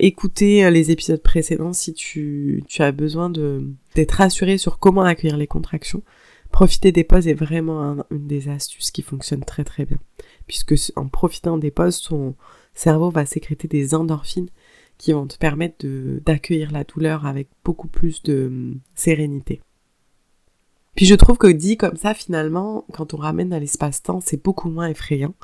écouter 0.00 0.64
euh, 0.64 0.70
les 0.70 0.90
épisodes 0.90 1.22
précédents 1.22 1.72
si 1.72 1.92
tu, 1.92 2.64
as 2.78 2.92
besoin 2.92 3.30
d'être 3.30 4.12
rassuré 4.12 4.58
sur 4.58 4.78
comment 4.78 5.02
accueillir 5.02 5.36
les 5.36 5.46
contractions. 5.46 6.02
Profiter 6.50 6.90
des 6.90 7.04
pauses 7.04 7.28
est 7.28 7.34
vraiment 7.34 7.96
une 8.10 8.26
des 8.26 8.48
astuces 8.48 8.90
qui 8.90 9.02
fonctionne 9.02 9.44
très 9.44 9.64
très 9.64 9.84
bien. 9.84 9.98
Puisque 10.46 10.74
en 10.96 11.08
profitant 11.08 11.58
des 11.58 11.70
pauses, 11.70 12.00
ton 12.00 12.34
cerveau 12.72 13.10
va 13.10 13.26
sécréter 13.26 13.68
des 13.68 13.94
endorphines 13.94 14.48
qui 14.96 15.12
vont 15.12 15.26
te 15.26 15.36
permettre 15.36 15.84
d'accueillir 16.24 16.70
la 16.72 16.84
douleur 16.84 17.26
avec 17.26 17.48
beaucoup 17.64 17.88
plus 17.88 18.22
de 18.22 18.74
sérénité. 18.94 19.60
Puis 20.96 21.06
je 21.06 21.14
trouve 21.14 21.38
que 21.38 21.46
dit 21.46 21.76
comme 21.76 21.96
ça, 21.96 22.14
finalement, 22.14 22.84
quand 22.92 23.14
on 23.14 23.18
ramène 23.18 23.52
à 23.52 23.60
l'espace-temps, 23.60 24.20
c'est 24.24 24.42
beaucoup 24.42 24.70
moins 24.70 24.88
effrayant. 24.88 25.34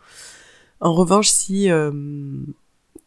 En 0.81 0.95
revanche, 0.95 1.29
si 1.29 1.71
hum, 1.71 2.55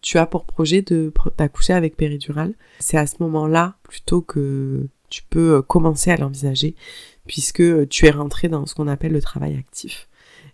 tu 0.01 0.17
as 0.17 0.27
pour 0.27 0.45
projet 0.45 0.81
de 0.81 1.11
d'accoucher 1.37 1.73
avec 1.73 1.97
péridurale, 1.97 2.53
c'est 2.79 2.97
à 2.97 3.07
ce 3.07 3.15
moment-là 3.19 3.77
plutôt 3.83 4.21
que 4.21 4.87
tu 5.09 5.23
peux 5.29 5.55
euh, 5.55 5.61
commencer 5.61 6.11
à 6.11 6.17
l'envisager 6.17 6.75
puisque 7.25 7.61
euh, 7.61 7.87
tu 7.87 8.05
es 8.05 8.11
rentré 8.11 8.47
dans 8.47 8.65
ce 8.65 8.75
qu'on 8.75 8.87
appelle 8.87 9.13
le 9.13 9.21
travail 9.21 9.55
actif 9.55 10.07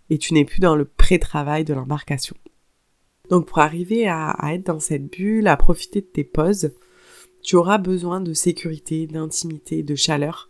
et 0.10 0.18
tu 0.18 0.34
n'es 0.34 0.46
plus 0.46 0.60
dans 0.60 0.76
le 0.76 0.86
pré-travail 0.86 1.64
de 1.64 1.74
l'embarcation. 1.74 2.36
Donc 3.30 3.48
pour 3.48 3.60
arriver 3.60 4.08
à, 4.08 4.36
être 4.54 4.66
dans 4.66 4.80
cette 4.80 5.10
bulle, 5.10 5.48
à 5.48 5.58
profiter 5.58 6.02
de 6.02 6.06
tes 6.06 6.26
pauses, 6.26 6.72
tu 7.42 7.56
auras 7.56 7.78
besoin 7.78 8.20
de 8.22 8.34
sécurité, 8.34 9.08
d'intimité, 9.08 9.84
de 9.84 9.96
chaleur 9.96 10.50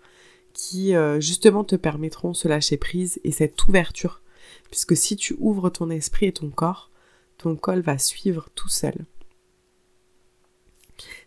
qui 0.54 0.96
euh, 0.96 1.20
justement 1.20 1.64
te 1.64 1.76
permettront 1.76 2.34
ce 2.34 2.48
lâcher 2.48 2.78
prise 2.78 3.20
et 3.24 3.32
cette 3.32 3.66
ouverture. 3.68 4.22
Puisque 4.70 4.96
si 4.96 5.16
tu 5.16 5.36
ouvres 5.40 5.70
ton 5.70 5.90
esprit 5.90 6.28
et 6.28 6.32
ton 6.32 6.50
corps, 6.50 6.90
ton 7.38 7.56
col 7.56 7.82
va 7.82 7.98
suivre 7.98 8.50
tout 8.56 8.70
seul. 8.70 9.06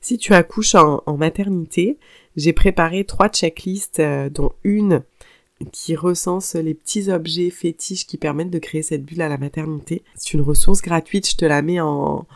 Si 0.01 0.19
tu 0.19 0.35
accouches 0.35 0.77
en, 0.77 1.17
maternité, 1.17 1.99
j'ai 2.37 2.53
préparé 2.53 3.05
trois 3.05 3.29
checklists, 3.29 4.01
euh, 4.01 4.31
dont 4.31 4.53
une 4.63 5.03
qui 5.73 5.97
recense 5.97 6.55
les 6.55 6.75
petits 6.75 7.11
objets 7.11 7.51
fétiches 7.51 8.07
qui 8.07 8.19
permettent 8.19 8.51
de 8.51 8.59
créer 8.59 8.83
cette 8.83 9.05
bulle 9.05 9.23
à 9.23 9.29
la 9.29 9.39
maternité. 9.39 10.03
C'est 10.15 10.35
une 10.35 10.41
ressource 10.43 10.83
gratuite, 10.83 11.29
je 11.29 11.37
te 11.37 11.45
la 11.45 11.63
mets 11.63 11.81
en, 11.81 12.27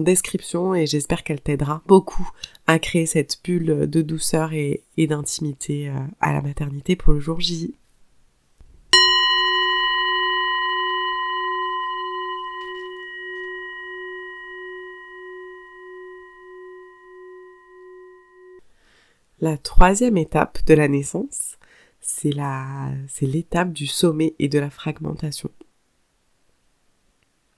description 0.00 0.74
et 0.74 0.86
j'espère 0.86 1.24
qu'elle 1.24 1.40
t'aidera 1.40 1.82
beaucoup 1.86 2.28
à 2.66 2.78
créer 2.78 3.06
cette 3.06 3.40
bulle 3.42 3.88
de 3.88 4.02
douceur 4.02 4.52
et, 4.52 4.84
d'intimité 4.96 5.88
euh, 5.88 5.94
à 6.20 6.32
la 6.32 6.42
maternité 6.42 6.96
pour 6.96 7.12
le 7.12 7.20
jour 7.20 7.40
J. 7.40 7.74
La 19.40 19.58
troisième 19.58 20.16
étape 20.16 20.64
de 20.66 20.74
la 20.74 20.86
naissance, 20.86 21.58
c'est 22.00 22.32
l'étape 23.22 23.72
du 23.72 23.88
sommet 23.88 24.36
et 24.38 24.48
de 24.48 24.60
la 24.60 24.70
fragmentation. 24.70 25.50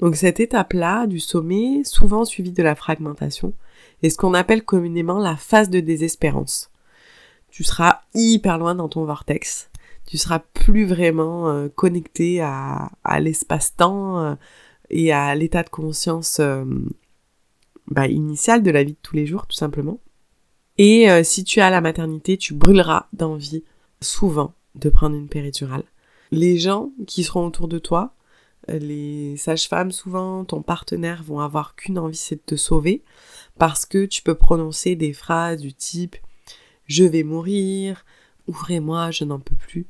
Donc 0.00 0.16
cette 0.16 0.40
étape-là 0.40 1.06
du 1.06 1.20
sommet, 1.20 1.82
souvent 1.84 2.24
suivie 2.24 2.52
de 2.52 2.62
la 2.62 2.74
fragmentation, 2.74 3.54
est 4.02 4.10
ce 4.10 4.16
qu'on 4.16 4.34
appelle 4.34 4.64
communément 4.64 5.18
la 5.18 5.36
phase 5.36 5.70
de 5.70 5.80
désespérance. 5.80 6.70
Tu 7.50 7.62
seras 7.64 8.00
hyper 8.14 8.58
loin 8.58 8.74
dans 8.74 8.88
ton 8.88 9.04
vortex. 9.04 9.70
Tu 10.06 10.18
seras 10.18 10.40
plus 10.40 10.84
vraiment 10.84 11.48
euh, 11.48 11.68
connecté 11.68 12.40
à, 12.40 12.90
l'espace-temps 13.20 14.18
euh, 14.18 14.34
et 14.90 15.12
à 15.12 15.34
l'état 15.34 15.62
de 15.62 15.70
conscience 15.70 16.40
euh, 16.40 16.64
bah, 17.86 18.08
initial 18.08 18.62
de 18.62 18.70
la 18.70 18.82
vie 18.82 18.92
de 18.92 18.98
tous 19.00 19.16
les 19.16 19.26
jours, 19.26 19.46
tout 19.46 19.56
simplement. 19.56 20.00
Et 20.76 21.06
si 21.22 21.44
tu 21.44 21.60
as 21.60 21.70
la 21.70 21.80
maternité, 21.80 22.36
tu 22.36 22.52
brûleras 22.52 23.06
d'envie 23.12 23.62
souvent 24.00 24.54
de 24.74 24.90
prendre 24.90 25.14
une 25.14 25.28
péridurale. 25.28 25.84
Les 26.32 26.58
gens 26.58 26.90
qui 27.06 27.22
seront 27.22 27.46
autour 27.46 27.68
de 27.68 27.78
toi, 27.78 28.12
les 28.68 29.36
sages-femmes 29.36 29.92
souvent, 29.92 30.44
ton 30.44 30.62
partenaire 30.62 31.22
vont 31.22 31.40
avoir 31.40 31.76
qu'une 31.76 31.98
envie, 31.98 32.16
c'est 32.16 32.36
de 32.36 32.42
te 32.44 32.56
sauver 32.56 33.02
parce 33.58 33.86
que 33.86 34.04
tu 34.06 34.22
peux 34.22 34.34
prononcer 34.34 34.96
des 34.96 35.12
phrases 35.12 35.60
du 35.60 35.72
type 35.72 36.16
je 36.86 37.04
vais 37.04 37.22
mourir, 37.22 38.04
ouvrez-moi, 38.46 39.10
je 39.10 39.24
n'en 39.24 39.40
peux 39.40 39.56
plus. 39.56 39.86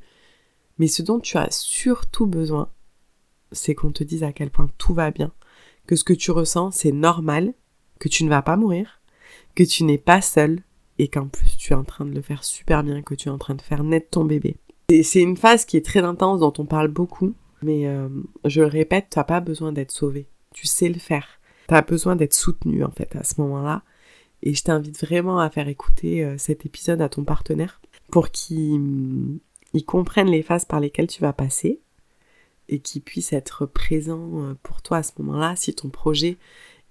Mais 0.77 0.87
ce 0.87 1.01
dont 1.01 1.19
tu 1.19 1.37
as 1.37 1.51
surtout 1.51 2.25
besoin, 2.25 2.69
c'est 3.51 3.75
qu'on 3.75 3.91
te 3.91 4.03
dise 4.03 4.23
à 4.23 4.33
quel 4.33 4.49
point 4.49 4.69
tout 4.77 4.93
va 4.93 5.11
bien, 5.11 5.31
que 5.87 5.95
ce 5.95 6.03
que 6.03 6.13
tu 6.13 6.31
ressens, 6.31 6.71
c'est 6.71 6.91
normal, 6.91 7.53
que 7.99 8.09
tu 8.09 8.23
ne 8.23 8.29
vas 8.29 8.41
pas 8.41 8.57
mourir, 8.57 9.01
que 9.55 9.63
tu 9.63 9.83
n'es 9.83 9.97
pas 9.97 10.21
seul, 10.21 10.61
et 10.97 11.07
qu'en 11.07 11.27
plus 11.27 11.57
tu 11.57 11.73
es 11.73 11.75
en 11.75 11.83
train 11.83 12.05
de 12.05 12.13
le 12.13 12.21
faire 12.21 12.43
super 12.43 12.83
bien, 12.83 13.01
que 13.01 13.15
tu 13.15 13.29
es 13.29 13.31
en 13.31 13.37
train 13.37 13.55
de 13.55 13.61
faire 13.61 13.83
naître 13.83 14.09
ton 14.11 14.25
bébé. 14.25 14.57
C'est 14.89 15.21
une 15.21 15.37
phase 15.37 15.65
qui 15.65 15.77
est 15.77 15.85
très 15.85 16.01
intense, 16.01 16.39
dont 16.39 16.53
on 16.57 16.65
parle 16.65 16.89
beaucoup, 16.89 17.33
mais 17.61 17.87
euh, 17.87 18.09
je 18.45 18.61
le 18.61 18.67
répète, 18.67 19.07
tu 19.11 19.19
n'as 19.19 19.23
pas 19.23 19.39
besoin 19.39 19.71
d'être 19.71 19.91
sauvé. 19.91 20.27
Tu 20.53 20.67
sais 20.67 20.89
le 20.89 20.99
faire. 20.99 21.27
Tu 21.67 21.73
as 21.73 21.81
besoin 21.81 22.15
d'être 22.15 22.33
soutenu 22.33 22.83
en 22.83 22.91
fait 22.91 23.15
à 23.15 23.23
ce 23.23 23.39
moment-là. 23.41 23.83
Et 24.43 24.53
je 24.53 24.63
t'invite 24.63 24.99
vraiment 24.99 25.39
à 25.39 25.49
faire 25.49 25.67
écouter 25.67 26.23
euh, 26.23 26.37
cet 26.37 26.65
épisode 26.65 27.01
à 27.01 27.09
ton 27.09 27.23
partenaire 27.23 27.81
pour 28.11 28.29
qu'il 28.29 29.39
comprenne 29.85 30.27
les 30.27 30.43
phases 30.43 30.65
par 30.65 30.79
lesquelles 30.79 31.07
tu 31.07 31.21
vas 31.21 31.33
passer 31.33 31.81
et 32.69 32.79
qu'il 32.79 33.01
puisse 33.01 33.33
être 33.33 33.65
présent 33.65 34.43
euh, 34.43 34.53
pour 34.61 34.81
toi 34.81 34.97
à 34.97 35.03
ce 35.03 35.13
moment-là 35.19 35.55
si 35.55 35.73
ton 35.73 35.89
projet 35.89 36.37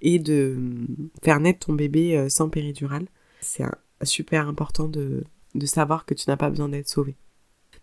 est 0.01 0.19
de 0.19 0.59
faire 1.23 1.41
naître 1.41 1.67
ton 1.67 1.73
bébé 1.73 2.29
sans 2.29 2.49
péridurale. 2.49 3.07
C'est 3.41 3.65
super 4.03 4.49
important 4.49 4.89
de, 4.89 5.25
savoir 5.65 6.05
que 6.05 6.15
tu 6.15 6.29
n'as 6.29 6.37
pas 6.37 6.51
besoin 6.51 6.69
d'être 6.69 6.89
sauvé. 6.89 7.17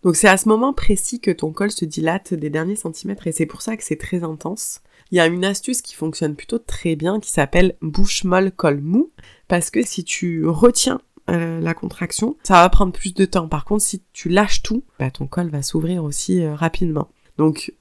Donc 0.02 0.16
c'est 0.16 0.28
à 0.28 0.36
ce 0.36 0.48
moment 0.48 0.72
précis 0.72 1.20
que 1.20 1.30
ton 1.30 1.52
col 1.52 1.70
se 1.70 1.84
dilate 1.84 2.34
des 2.34 2.50
derniers 2.50 2.76
centimètres 2.76 3.26
et 3.26 3.32
c'est 3.32 3.46
pour 3.46 3.62
ça 3.62 3.76
que 3.76 3.84
c'est 3.84 3.96
très 3.96 4.24
intense. 4.24 4.80
Il 5.10 5.16
y 5.16 5.20
a 5.20 5.26
une 5.26 5.44
astuce 5.44 5.82
qui 5.82 5.94
fonctionne 5.94 6.34
plutôt 6.34 6.58
très 6.58 6.96
bien 6.96 7.20
qui 7.20 7.30
s'appelle 7.30 7.76
bouche 7.82 8.24
molle 8.24 8.50
col 8.50 8.80
mou 8.80 9.12
parce 9.46 9.70
que 9.70 9.82
si 9.82 10.04
tu 10.04 10.46
retiens 10.46 11.00
euh, 11.30 11.60
la 11.60 11.74
contraction, 11.74 12.36
ça 12.42 12.54
va 12.54 12.68
prendre 12.68 12.92
plus 12.92 13.14
de 13.14 13.24
temps. 13.24 13.46
Par 13.46 13.64
contre, 13.64 13.84
si 13.84 14.02
tu 14.12 14.28
lâches 14.28 14.62
tout, 14.62 14.82
bah, 14.98 15.10
ton 15.10 15.26
col 15.26 15.50
va 15.50 15.62
s'ouvrir 15.62 16.02
aussi 16.02 16.42
euh, 16.42 16.54
rapidement. 16.54 17.08
Donc 17.38 17.72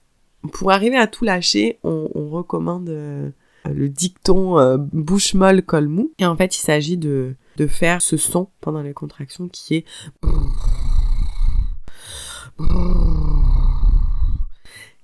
pour 0.53 0.71
arriver 0.71 0.97
à 0.97 1.07
tout 1.07 1.25
lâcher, 1.25 1.79
on, 1.83 2.29
recommande 2.29 2.89
euh, 2.89 3.29
le 3.65 3.89
dicton 3.89 4.77
bouche 4.91 5.33
molle 5.33 5.63
col 5.63 5.87
mou 5.87 6.13
et 6.17 6.25
en 6.25 6.35
fait 6.35 6.55
il 6.57 6.61
s'agit 6.61 6.97
de 6.97 7.35
de 7.57 7.67
faire 7.67 8.01
ce 8.01 8.17
son 8.17 8.47
pendant 8.59 8.81
les 8.81 8.93
contractions 8.93 9.49
qui 9.49 9.75
est 9.75 9.85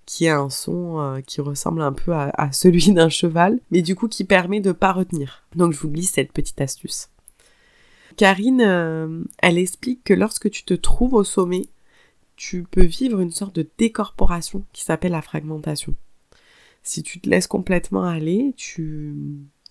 qui 0.06 0.26
est 0.26 0.30
un 0.30 0.50
son 0.50 1.00
euh, 1.00 1.22
qui 1.22 1.42
ressemble 1.42 1.82
un 1.82 1.94
peu 1.94 2.14
à, 2.14 2.52
celui 2.52 2.92
d'un 2.92 3.10
cheval, 3.10 3.60
mais 3.70 3.84
du 3.84 3.94
coup 3.94 4.08
qui 4.08 4.24
permet 4.24 4.62
de 4.62 4.72
pas 4.72 4.94
retenir. 4.94 5.44
Donc 5.56 5.74
je 5.74 5.80
vous 5.80 5.92
glisse 5.92 6.14
cette 6.14 6.32
petite 6.32 6.60
astuce. 6.62 7.10
Karine, 8.16 8.62
euh, 8.62 9.24
elle 9.40 9.60
explique 9.60 10.04
que 10.04 10.14
lorsque 10.14 10.50
tu 10.50 10.64
te 10.64 10.74
trouves 10.74 11.14
au 11.14 11.24
sommet, 11.24 11.68
tu 12.36 12.64
peux 12.64 12.86
vivre 12.86 13.20
une 13.20 13.32
sorte 13.32 13.56
de 13.56 13.70
décorporation 13.78 14.64
qui 14.74 14.84
s'appelle 14.84 15.12
la 15.12 15.22
fragmentation. 15.22 15.94
Si 16.84 17.04
tu 17.04 17.20
te 17.20 17.30
laisses 17.30 17.48
complètement 17.48 18.04
aller, 18.04 18.54
tu 18.58 19.14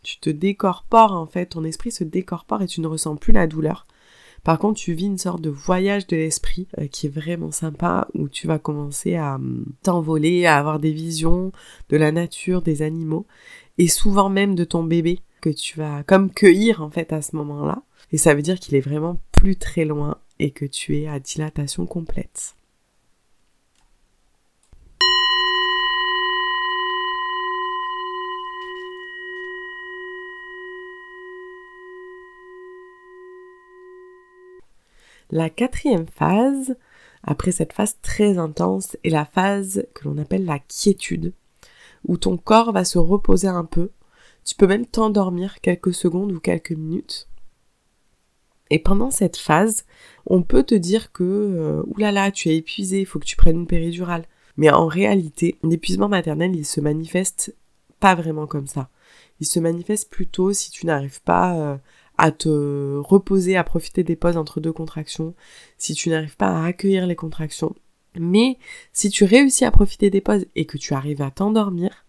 tu 0.03 0.21
te 0.21 0.31
décorpores 0.31 1.13
en 1.13 1.27
fait, 1.27 1.47
ton 1.47 1.65
esprit 1.65 1.91
se 1.91 2.05
décorpore 2.05 2.63
et 2.63 2.69
tu 2.69 2.81
ne 2.81 2.87
ressens 2.87 3.17
plus 3.17 3.33
la 3.33 3.49
douleur. 3.49 3.89
Par 4.47 4.61
contre, 4.61 4.79
tu 4.79 4.93
vis 4.93 5.07
une 5.07 5.19
sorte 5.19 5.41
de 5.41 5.51
voyage 5.51 6.07
de 6.07 6.15
l'esprit 6.15 6.69
euh, 6.79 6.87
qui 6.87 7.07
est 7.07 7.11
vraiment 7.11 7.51
sympa 7.51 8.07
où 8.15 8.29
tu 8.29 8.47
vas 8.47 8.61
commencer 8.61 9.17
à 9.17 9.35
hum, 9.35 9.67
t'envoler, 9.83 10.47
à 10.47 10.57
avoir 10.57 10.79
des 10.79 10.93
visions 10.93 11.51
de 11.89 11.97
la 11.97 12.13
nature, 12.13 12.63
des 12.63 12.83
animaux 12.83 13.27
et 13.77 13.89
souvent 13.89 14.29
même 14.29 14.55
de 14.55 14.63
ton 14.63 14.85
bébé 14.85 15.19
que 15.41 15.51
tu 15.51 15.81
vas 15.81 16.05
comme 16.05 16.31
cueillir 16.31 16.81
en 16.81 16.91
fait 16.91 17.13
à 17.13 17.23
ce 17.23 17.35
moment-là. 17.35 17.83
Et 18.13 18.19
ça 18.19 18.37
veut 18.37 18.43
dire 18.43 18.61
qu'il 18.61 18.77
est 18.77 18.81
vraiment 18.81 19.21
plus 19.33 19.57
très 19.57 19.85
loin 19.85 20.17
et 20.39 20.53
que 20.53 20.65
tu 20.65 20.97
es 20.97 21.09
à 21.09 21.19
dilatation 21.19 21.85
complète. 21.85 22.55
La 35.31 35.51
quatrième 35.51 36.07
phase, 36.07 36.77
après 37.23 37.53
cette 37.53 37.73
phase 37.73 37.99
très 38.01 38.39
intense, 38.39 38.97
est 39.03 39.11
la 39.11 39.25
phase 39.25 39.87
que 39.95 40.05
l'on 40.05 40.19
appelle 40.19 40.45
la 40.45 40.59
quiétude, 40.59 41.33
où 42.07 42.17
ton 42.17 42.37
corps 42.37 42.73
va 42.73 42.85
se 42.85 42.99
reposer 42.99 43.49
un 43.49 43.65
peu. 43.65 43.91
Tu 44.45 44.55
peux 44.55 44.67
même 44.67 44.87
t'endormir 44.87 45.61
quelques 45.61 45.95
secondes 45.95 46.33
ou 46.33 46.39
quelques 46.39 46.73
minutes. 46.73 47.29
Et 48.71 48.79
pendant 48.79 49.11
cette 49.11 49.37
phase, 49.37 49.85
on 50.27 50.43
peut 50.43 50.63
te 50.63 50.75
dire 50.75 51.13
que 51.13 51.25
euh, 51.25 51.83
oulala, 51.87 52.31
tu 52.31 52.49
es 52.49 52.57
épuisé, 52.57 53.01
il 53.01 53.07
faut 53.07 53.19
que 53.19 53.25
tu 53.25 53.37
prennes 53.37 53.61
une 53.61 53.67
péridurale. 53.67 54.27
Mais 54.57 54.71
en 54.71 54.87
réalité, 54.87 55.59
l'épuisement 55.63 56.09
maternel, 56.09 56.55
il 56.55 56.65
se 56.65 56.81
manifeste 56.81 57.55
pas 58.01 58.15
vraiment 58.15 58.47
comme 58.47 58.67
ça. 58.67 58.91
Il 59.41 59.47
se 59.47 59.61
manifeste 59.61 60.11
plutôt 60.11 60.53
si 60.53 60.71
tu 60.71 60.87
n'arrives 60.87 61.23
pas 61.23 61.57
euh, 61.57 61.77
à 62.19 62.31
te 62.31 62.97
reposer, 62.97 63.57
à 63.57 63.65
profiter 63.65 64.05
des 64.05 64.17
pauses 64.17 64.37
entre 64.37 64.61
deux 64.61 64.73
contractions, 64.73 65.35
si 65.79 65.95
tu 65.95 66.09
n'arrives 66.09 66.37
pas 66.37 66.49
à 66.49 66.67
accueillir 66.67 67.07
les 67.07 67.17
contractions, 67.17 67.75
Mais 68.19 68.59
si 68.93 69.11
tu 69.11 69.25
réussis 69.25 69.67
à 69.67 69.71
profiter 69.71 70.09
des 70.09 70.23
pauses 70.23 70.47
et 70.55 70.65
que 70.65 70.79
tu 70.79 70.95
arrives 70.95 71.21
à 71.21 71.31
t'endormir, 71.31 72.07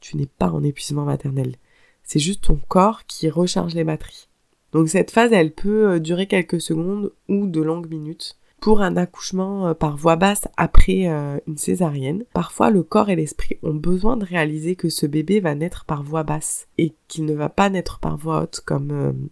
tu 0.00 0.16
n'es 0.16 0.26
pas 0.26 0.50
en 0.50 0.64
épuisement 0.64 1.04
maternel. 1.04 1.56
C'est 2.02 2.18
juste 2.18 2.44
ton 2.44 2.56
corps 2.68 3.06
qui 3.06 3.30
recharge 3.30 3.74
les 3.74 3.84
batteries. 3.84 4.28
Donc 4.72 4.88
cette 4.88 5.12
phase, 5.12 5.32
elle 5.32 5.52
peut 5.52 5.92
euh, 5.92 5.98
durer 6.00 6.26
quelques 6.26 6.60
secondes 6.60 7.12
ou 7.28 7.46
de 7.46 7.60
longues 7.60 7.88
minutes. 7.88 8.36
Pour 8.64 8.80
un 8.80 8.96
accouchement 8.96 9.66
euh, 9.66 9.74
par 9.74 9.98
voie 9.98 10.16
basse 10.16 10.48
après 10.56 11.06
euh, 11.06 11.36
une 11.46 11.58
césarienne, 11.58 12.24
parfois 12.32 12.70
le 12.70 12.82
corps 12.82 13.10
et 13.10 13.14
l'esprit 13.14 13.58
ont 13.62 13.74
besoin 13.74 14.16
de 14.16 14.24
réaliser 14.24 14.74
que 14.74 14.88
ce 14.88 15.04
bébé 15.04 15.38
va 15.38 15.54
naître 15.54 15.84
par 15.84 16.02
voie 16.02 16.22
basse 16.22 16.66
et 16.78 16.94
qu'il 17.06 17.26
ne 17.26 17.34
va 17.34 17.50
pas 17.50 17.68
naître 17.68 17.98
par 17.98 18.16
voie 18.16 18.44
haute 18.44 18.62
comme 18.64 19.28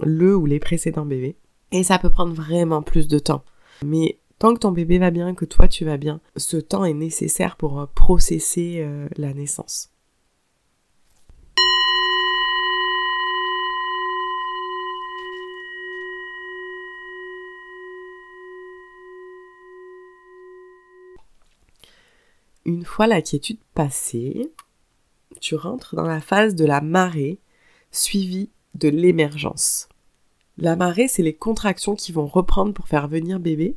le 0.00 0.36
ou 0.36 0.46
les 0.46 0.60
précédents 0.60 1.04
bébés. 1.04 1.34
Et 1.72 1.82
ça 1.82 1.98
peut 1.98 2.10
prendre 2.10 2.32
vraiment 2.32 2.80
plus 2.80 3.08
de 3.08 3.18
temps. 3.18 3.42
Mais 3.84 4.20
tant 4.38 4.54
que 4.54 4.60
ton 4.60 4.70
bébé 4.70 5.00
va 5.00 5.10
bien, 5.10 5.34
que 5.34 5.46
toi 5.46 5.66
tu 5.66 5.84
vas 5.84 5.96
bien, 5.96 6.20
ce 6.36 6.56
temps 6.56 6.84
est 6.84 6.94
nécessaire 6.94 7.56
pour 7.56 7.88
processer 7.92 8.86
la 9.16 9.34
naissance. 9.34 9.90
Une 22.66 22.84
fois 22.84 23.06
la 23.06 23.22
quiétude 23.22 23.60
passée, 23.74 24.52
tu 25.40 25.54
rentres 25.54 25.94
dans 25.94 26.02
la 26.02 26.20
phase 26.20 26.56
de 26.56 26.64
la 26.64 26.80
marée 26.80 27.38
suivie 27.92 28.50
de 28.74 28.88
l'émergence. 28.88 29.88
La 30.58 30.74
marée, 30.74 31.06
c'est 31.06 31.22
les 31.22 31.32
contractions 31.32 31.94
qui 31.94 32.10
vont 32.10 32.26
reprendre 32.26 32.74
pour 32.74 32.88
faire 32.88 33.06
venir 33.06 33.38
bébé. 33.38 33.76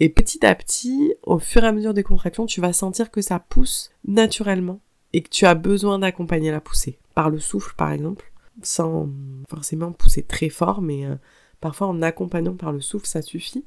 Et 0.00 0.10
petit 0.10 0.44
à 0.44 0.54
petit, 0.54 1.14
au 1.22 1.38
fur 1.38 1.64
et 1.64 1.66
à 1.66 1.72
mesure 1.72 1.94
des 1.94 2.02
contractions, 2.02 2.44
tu 2.44 2.60
vas 2.60 2.74
sentir 2.74 3.10
que 3.10 3.22
ça 3.22 3.38
pousse 3.38 3.90
naturellement 4.06 4.80
et 5.14 5.22
que 5.22 5.30
tu 5.30 5.46
as 5.46 5.54
besoin 5.54 5.98
d'accompagner 5.98 6.50
la 6.50 6.60
poussée. 6.60 6.98
Par 7.14 7.30
le 7.30 7.38
souffle, 7.38 7.74
par 7.74 7.90
exemple, 7.90 8.30
sans 8.62 9.08
forcément 9.48 9.92
pousser 9.92 10.24
très 10.24 10.50
fort, 10.50 10.82
mais 10.82 11.06
euh, 11.06 11.14
parfois 11.62 11.86
en 11.86 12.02
accompagnant 12.02 12.54
par 12.54 12.70
le 12.70 12.82
souffle, 12.82 13.06
ça 13.06 13.22
suffit. 13.22 13.64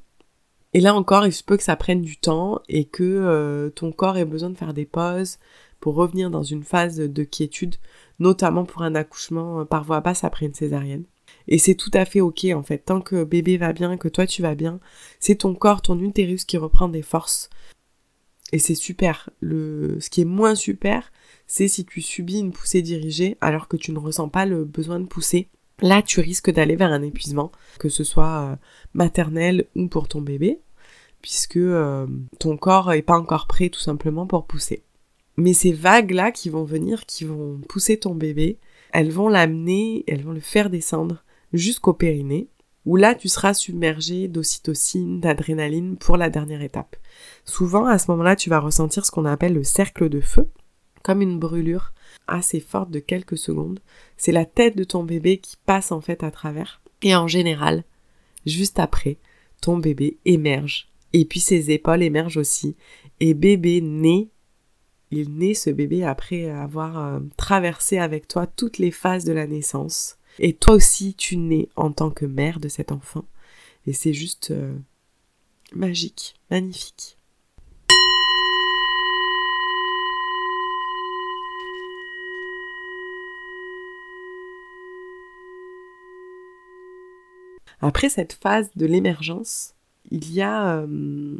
Et 0.74 0.80
là 0.80 0.94
encore, 0.94 1.26
il 1.26 1.32
se 1.32 1.42
peut 1.42 1.56
que 1.56 1.62
ça 1.62 1.76
prenne 1.76 2.02
du 2.02 2.18
temps 2.18 2.60
et 2.68 2.84
que 2.84 3.02
euh, 3.02 3.70
ton 3.70 3.90
corps 3.90 4.18
ait 4.18 4.24
besoin 4.24 4.50
de 4.50 4.58
faire 4.58 4.74
des 4.74 4.84
pauses 4.84 5.38
pour 5.80 5.94
revenir 5.94 6.30
dans 6.30 6.42
une 6.42 6.64
phase 6.64 6.96
de 6.96 7.24
quiétude, 7.24 7.76
notamment 8.18 8.64
pour 8.64 8.82
un 8.82 8.94
accouchement 8.94 9.60
euh, 9.60 9.64
par 9.64 9.84
voie 9.84 10.00
basse 10.00 10.24
après 10.24 10.46
une 10.46 10.54
césarienne. 10.54 11.04
Et 11.46 11.58
c'est 11.58 11.74
tout 11.74 11.90
à 11.94 12.04
fait 12.04 12.20
ok 12.20 12.46
en 12.54 12.62
fait, 12.62 12.78
tant 12.78 13.00
que 13.00 13.24
bébé 13.24 13.56
va 13.56 13.72
bien, 13.72 13.96
que 13.96 14.08
toi 14.08 14.26
tu 14.26 14.42
vas 14.42 14.54
bien, 14.54 14.80
c'est 15.20 15.36
ton 15.36 15.54
corps, 15.54 15.82
ton 15.82 15.98
utérus 15.98 16.44
qui 16.44 16.58
reprend 16.58 16.88
des 16.88 17.02
forces. 17.02 17.48
Et 18.52 18.58
c'est 18.58 18.74
super. 18.74 19.30
Le... 19.40 19.98
Ce 20.00 20.08
qui 20.10 20.22
est 20.22 20.26
moins 20.26 20.54
super, 20.54 21.12
c'est 21.46 21.68
si 21.68 21.84
tu 21.84 22.00
subis 22.00 22.38
une 22.38 22.52
poussée 22.52 22.82
dirigée 22.82 23.36
alors 23.40 23.68
que 23.68 23.76
tu 23.76 23.92
ne 23.92 23.98
ressens 23.98 24.28
pas 24.28 24.46
le 24.46 24.64
besoin 24.64 25.00
de 25.00 25.06
pousser 25.06 25.48
Là, 25.80 26.02
tu 26.02 26.20
risques 26.20 26.50
d'aller 26.50 26.76
vers 26.76 26.92
un 26.92 27.02
épuisement, 27.02 27.52
que 27.78 27.88
ce 27.88 28.04
soit 28.04 28.52
euh, 28.52 28.56
maternel 28.94 29.66
ou 29.76 29.86
pour 29.88 30.08
ton 30.08 30.20
bébé, 30.20 30.60
puisque 31.22 31.56
euh, 31.56 32.06
ton 32.40 32.56
corps 32.56 32.90
n'est 32.90 33.02
pas 33.02 33.18
encore 33.18 33.46
prêt 33.46 33.68
tout 33.68 33.80
simplement 33.80 34.26
pour 34.26 34.46
pousser. 34.46 34.82
Mais 35.36 35.52
ces 35.52 35.72
vagues-là 35.72 36.32
qui 36.32 36.50
vont 36.50 36.64
venir, 36.64 37.06
qui 37.06 37.24
vont 37.24 37.60
pousser 37.68 37.96
ton 37.96 38.14
bébé, 38.14 38.58
elles 38.92 39.12
vont 39.12 39.28
l'amener, 39.28 40.04
elles 40.08 40.24
vont 40.24 40.32
le 40.32 40.40
faire 40.40 40.68
descendre 40.68 41.22
jusqu'au 41.52 41.92
périnée, 41.92 42.48
où 42.84 42.96
là 42.96 43.14
tu 43.14 43.28
seras 43.28 43.54
submergé 43.54 44.26
d'ocytocine, 44.26 45.20
d'adrénaline 45.20 45.96
pour 45.96 46.16
la 46.16 46.30
dernière 46.30 46.62
étape. 46.62 46.96
Souvent, 47.44 47.86
à 47.86 47.98
ce 47.98 48.10
moment-là, 48.10 48.34
tu 48.34 48.50
vas 48.50 48.58
ressentir 48.58 49.06
ce 49.06 49.12
qu'on 49.12 49.26
appelle 49.26 49.54
le 49.54 49.62
cercle 49.62 50.08
de 50.08 50.20
feu, 50.20 50.48
comme 51.08 51.22
une 51.22 51.38
brûlure 51.38 51.94
assez 52.26 52.60
forte 52.60 52.90
de 52.90 52.98
quelques 52.98 53.38
secondes. 53.38 53.80
C'est 54.18 54.30
la 54.30 54.44
tête 54.44 54.76
de 54.76 54.84
ton 54.84 55.04
bébé 55.04 55.38
qui 55.38 55.56
passe 55.64 55.90
en 55.90 56.02
fait 56.02 56.22
à 56.22 56.30
travers. 56.30 56.82
Et 57.00 57.16
en 57.16 57.26
général, 57.26 57.84
juste 58.44 58.78
après, 58.78 59.16
ton 59.62 59.78
bébé 59.78 60.18
émerge. 60.26 60.90
Et 61.14 61.24
puis 61.24 61.40
ses 61.40 61.70
épaules 61.70 62.02
émergent 62.02 62.36
aussi. 62.36 62.76
Et 63.20 63.32
bébé 63.32 63.80
naît. 63.80 64.28
Il 65.10 65.38
naît 65.38 65.54
ce 65.54 65.70
bébé 65.70 66.04
après 66.04 66.50
avoir 66.50 66.98
euh, 66.98 67.20
traversé 67.38 67.96
avec 67.96 68.28
toi 68.28 68.46
toutes 68.46 68.76
les 68.76 68.90
phases 68.90 69.24
de 69.24 69.32
la 69.32 69.46
naissance. 69.46 70.18
Et 70.38 70.52
toi 70.52 70.74
aussi, 70.74 71.14
tu 71.14 71.38
nais 71.38 71.70
en 71.74 71.90
tant 71.90 72.10
que 72.10 72.26
mère 72.26 72.60
de 72.60 72.68
cet 72.68 72.92
enfant. 72.92 73.24
Et 73.86 73.94
c'est 73.94 74.12
juste 74.12 74.50
euh, 74.50 74.76
magique, 75.74 76.34
magnifique. 76.50 77.17
Après 87.80 88.08
cette 88.08 88.32
phase 88.32 88.70
de 88.76 88.86
l'émergence, 88.86 89.74
il 90.10 90.32
y 90.32 90.42
a 90.42 90.78
euh, 90.78 91.36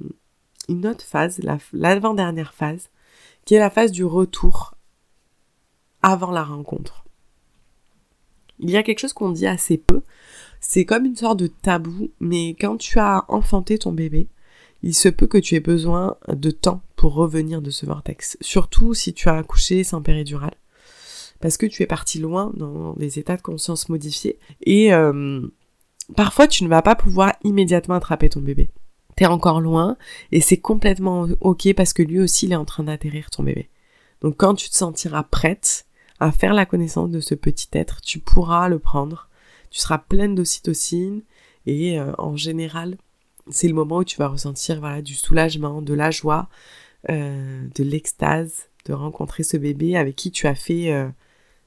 une 0.68 0.87
autre 0.87 1.05
phase, 1.05 1.40
l'avant-dernière 1.72 2.55
phase, 2.55 2.90
qui 3.44 3.55
est 3.55 3.59
la 3.59 3.70
phase 3.70 3.92
du 3.92 4.05
retour 4.05 4.74
avant 6.03 6.31
la 6.31 6.44
rencontre. 6.44 7.05
Il 8.61 8.70
y 8.70 8.77
a 8.77 8.83
quelque 8.83 8.98
chose 8.98 9.12
qu'on 9.12 9.31
dit 9.31 9.46
assez 9.46 9.79
peu, 9.79 10.03
c'est 10.61 10.85
comme 10.85 11.05
une 11.05 11.16
sorte 11.16 11.38
de 11.38 11.46
tabou, 11.46 12.11
mais 12.20 12.51
quand 12.51 12.77
tu 12.77 12.98
as 12.98 13.24
enfanté 13.29 13.79
ton 13.79 13.92
bébé, 13.92 14.29
il 14.83 14.94
se 14.94 15.09
peut 15.09 15.27
que 15.27 15.38
tu 15.38 15.55
aies 15.55 15.61
besoin 15.61 16.16
de 16.29 16.51
temps 16.51 16.83
pour 16.96 17.14
revenir 17.14 17.62
de 17.62 17.70
ce 17.70 17.87
vortex, 17.87 18.37
surtout 18.40 18.94
si 18.94 19.12
tu 19.12 19.29
as 19.29 19.37
accouché 19.37 19.85
sans 19.85 20.03
péridurale, 20.03 20.57
parce 21.40 21.57
que 21.57 21.66
tu 21.66 21.83
es 21.83 21.87
parti 21.87 22.18
loin 22.18 22.53
dans 22.57 22.94
des 22.94 23.18
états 23.18 23.37
de 23.37 23.42
conscience 23.42 23.88
modifiés, 23.88 24.38
et 24.62 24.92
euh, 24.92 25.40
Parfois, 26.16 26.47
tu 26.47 26.64
ne 26.64 26.68
vas 26.68 26.83
pas 26.83 26.94
pouvoir 26.94 27.35
immédiatement 27.44 27.94
attraper 27.94 28.29
ton 28.29 28.40
bébé. 28.40 28.71
T'es 29.16 29.27
encore 29.27 29.61
loin 29.61 29.97
et 30.31 30.40
c'est 30.40 30.59
complètement 30.59 31.27
ok 31.40 31.75
parce 31.75 31.92
que 31.92 32.03
lui 32.03 32.21
aussi 32.21 32.47
il 32.47 32.53
est 32.53 32.57
en 32.57 32.64
train 32.64 32.85
d'atterrir 32.85 33.31
ton 33.31 33.42
bébé. 33.42 33.68
Donc 34.21 34.37
quand 34.37 34.55
tu 34.55 34.71
te 34.71 34.77
sentiras 34.77 35.25
prête 35.25 35.87
à 36.21 36.31
faire 36.31 36.55
la 36.55 36.66
connaissance 36.66 37.11
de 37.11 37.18
ce 37.18 37.35
petit 37.35 37.68
être, 37.73 38.01
tu 38.01 38.21
pourras 38.21 38.68
le 38.68 38.79
prendre. 38.79 39.29
Tu 39.71 39.81
seras 39.81 39.99
pleine 39.99 40.37
d'ocytocine 40.37 41.23
et 41.66 41.99
euh, 41.99 42.12
en 42.16 42.37
général, 42.37 42.97
c'est 43.51 43.66
le 43.66 43.75
moment 43.75 43.99
où 43.99 44.05
tu 44.05 44.18
vas 44.18 44.29
ressentir 44.29 44.79
voilà 44.79 45.03
du 45.03 45.14
soulagement, 45.14 45.83
de 45.83 45.94
la 45.94 46.12
joie, 46.12 46.49
euh, 47.11 47.66
de 47.75 47.83
l'extase 47.83 48.68
de 48.87 48.92
rencontrer 48.92 49.42
ce 49.42 49.57
bébé 49.57 49.97
avec 49.97 50.16
qui 50.16 50.31
tu 50.31 50.47
as 50.47 50.55
fait 50.55 50.92
euh, 50.92 51.09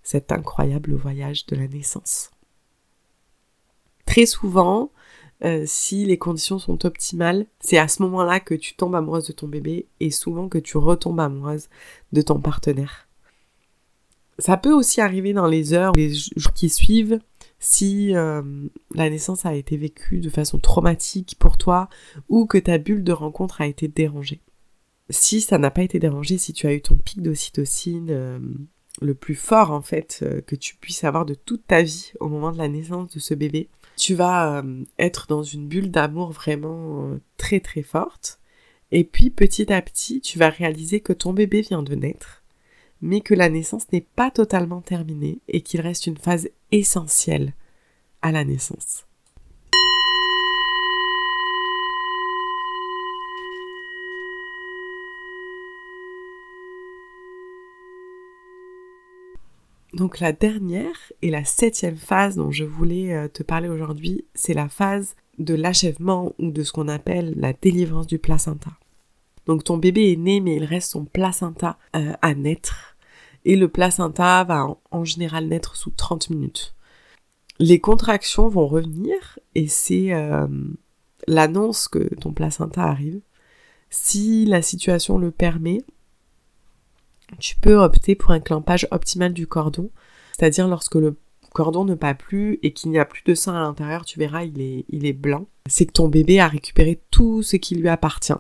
cet 0.03 0.31
incroyable 0.31 0.93
voyage 0.93 1.45
de 1.47 1.55
la 1.55 1.67
naissance. 1.67 2.31
Très 4.11 4.25
souvent, 4.25 4.91
euh, 5.45 5.63
si 5.65 6.03
les 6.03 6.17
conditions 6.17 6.59
sont 6.59 6.85
optimales, 6.85 7.45
c'est 7.61 7.77
à 7.77 7.87
ce 7.87 8.01
moment-là 8.01 8.41
que 8.41 8.53
tu 8.53 8.75
tombes 8.75 8.93
amoureuse 8.93 9.27
de 9.27 9.31
ton 9.31 9.47
bébé 9.47 9.87
et 10.01 10.11
souvent 10.11 10.49
que 10.49 10.57
tu 10.57 10.75
retombes 10.75 11.21
amoureuse 11.21 11.69
de 12.11 12.21
ton 12.21 12.41
partenaire. 12.41 13.07
Ça 14.37 14.57
peut 14.57 14.73
aussi 14.73 14.99
arriver 14.99 15.31
dans 15.31 15.47
les 15.47 15.71
heures 15.71 15.93
les 15.93 16.13
jours 16.13 16.51
qui 16.53 16.67
suivent 16.67 17.21
si 17.59 18.13
euh, 18.13 18.41
la 18.95 19.09
naissance 19.09 19.45
a 19.45 19.55
été 19.55 19.77
vécue 19.77 20.19
de 20.19 20.29
façon 20.29 20.59
traumatique 20.59 21.37
pour 21.39 21.57
toi 21.57 21.87
ou 22.27 22.45
que 22.45 22.57
ta 22.57 22.79
bulle 22.79 23.05
de 23.05 23.13
rencontre 23.13 23.61
a 23.61 23.67
été 23.67 23.87
dérangée. 23.87 24.41
Si 25.09 25.39
ça 25.39 25.57
n'a 25.57 25.71
pas 25.71 25.83
été 25.83 25.99
dérangé, 25.99 26.37
si 26.37 26.51
tu 26.51 26.67
as 26.67 26.73
eu 26.73 26.81
ton 26.81 26.97
pic 26.97 27.21
d'ocytocine 27.21 28.09
euh, 28.09 28.39
le 29.01 29.15
plus 29.15 29.35
fort 29.35 29.71
en 29.71 29.81
fait 29.81 30.25
que 30.47 30.57
tu 30.57 30.75
puisses 30.75 31.05
avoir 31.05 31.25
de 31.25 31.33
toute 31.33 31.65
ta 31.65 31.81
vie 31.81 32.11
au 32.19 32.27
moment 32.27 32.51
de 32.51 32.57
la 32.57 32.67
naissance 32.67 33.13
de 33.13 33.19
ce 33.21 33.33
bébé, 33.33 33.69
tu 34.01 34.15
vas 34.15 34.57
euh, 34.57 34.83
être 34.97 35.27
dans 35.27 35.43
une 35.43 35.67
bulle 35.67 35.91
d'amour 35.91 36.31
vraiment 36.31 37.05
euh, 37.05 37.21
très 37.37 37.59
très 37.59 37.83
forte. 37.83 38.39
Et 38.91 39.03
puis 39.03 39.29
petit 39.29 39.71
à 39.71 39.79
petit, 39.79 40.21
tu 40.21 40.39
vas 40.39 40.49
réaliser 40.49 41.01
que 41.01 41.13
ton 41.13 41.33
bébé 41.33 41.61
vient 41.61 41.83
de 41.83 41.93
naître, 41.93 42.43
mais 43.01 43.21
que 43.21 43.35
la 43.35 43.47
naissance 43.47 43.91
n'est 43.91 44.07
pas 44.15 44.31
totalement 44.31 44.81
terminée 44.81 45.39
et 45.47 45.61
qu'il 45.61 45.81
reste 45.81 46.07
une 46.07 46.17
phase 46.17 46.49
essentielle 46.71 47.53
à 48.23 48.31
la 48.31 48.43
naissance. 48.43 49.05
Donc 59.93 60.19
la 60.19 60.31
dernière 60.31 61.11
et 61.21 61.29
la 61.29 61.43
septième 61.43 61.97
phase 61.97 62.35
dont 62.35 62.51
je 62.51 62.63
voulais 62.63 63.13
euh, 63.13 63.27
te 63.27 63.43
parler 63.43 63.67
aujourd'hui, 63.67 64.25
c'est 64.33 64.53
la 64.53 64.69
phase 64.69 65.15
de 65.37 65.53
l'achèvement 65.53 66.33
ou 66.39 66.51
de 66.51 66.63
ce 66.63 66.71
qu'on 66.71 66.87
appelle 66.87 67.33
la 67.35 67.53
délivrance 67.53 68.07
du 68.07 68.17
placenta. 68.17 68.71
Donc 69.47 69.63
ton 69.63 69.77
bébé 69.77 70.13
est 70.13 70.17
né 70.17 70.39
mais 70.39 70.55
il 70.55 70.63
reste 70.63 70.91
son 70.91 71.03
placenta 71.03 71.77
euh, 71.95 72.13
à 72.21 72.35
naître 72.35 72.95
et 73.43 73.55
le 73.55 73.67
placenta 73.67 74.43
va 74.43 74.67
en, 74.91 75.03
général 75.03 75.47
naître 75.47 75.75
sous 75.75 75.89
30 75.89 76.29
minutes. 76.29 76.75
Les 77.59 77.79
contractions 77.79 78.47
vont 78.47 78.67
revenir 78.67 79.39
et 79.55 79.67
c'est 79.67 80.13
euh, 80.13 80.47
l'annonce 81.27 81.87
que 81.87 82.13
ton 82.15 82.33
placenta 82.33 82.83
arrive. 82.83 83.19
Si 83.89 84.45
la 84.45 84.61
situation 84.61 85.17
le 85.17 85.31
permet, 85.31 85.81
tu 87.39 87.55
peux 87.55 87.77
opter 87.77 88.15
pour 88.15 88.31
un 88.31 88.39
clampage 88.39 88.87
optimal 88.91 89.33
du 89.33 89.47
cordon, 89.47 89.89
c'est-à-dire 90.37 90.67
lorsque 90.67 90.95
le 90.95 91.17
cordon 91.53 91.85
ne 91.85 91.95
pas 91.95 92.13
plus 92.13 92.59
et 92.63 92.73
qu'il 92.73 92.91
n'y 92.91 92.99
a 92.99 93.05
plus 93.05 93.23
de 93.25 93.35
sang 93.35 93.53
à 93.53 93.59
l'intérieur, 93.59 94.05
tu 94.05 94.19
verras, 94.19 94.43
il 94.43 94.61
est, 94.61 94.85
il 94.89 95.05
est 95.05 95.13
blanc. 95.13 95.47
C'est 95.69 95.85
que 95.85 95.91
ton 95.91 96.07
bébé 96.07 96.39
a 96.39 96.47
récupéré 96.47 97.01
tout 97.11 97.43
ce 97.43 97.57
qui 97.57 97.75
lui 97.75 97.89
appartient 97.89 98.33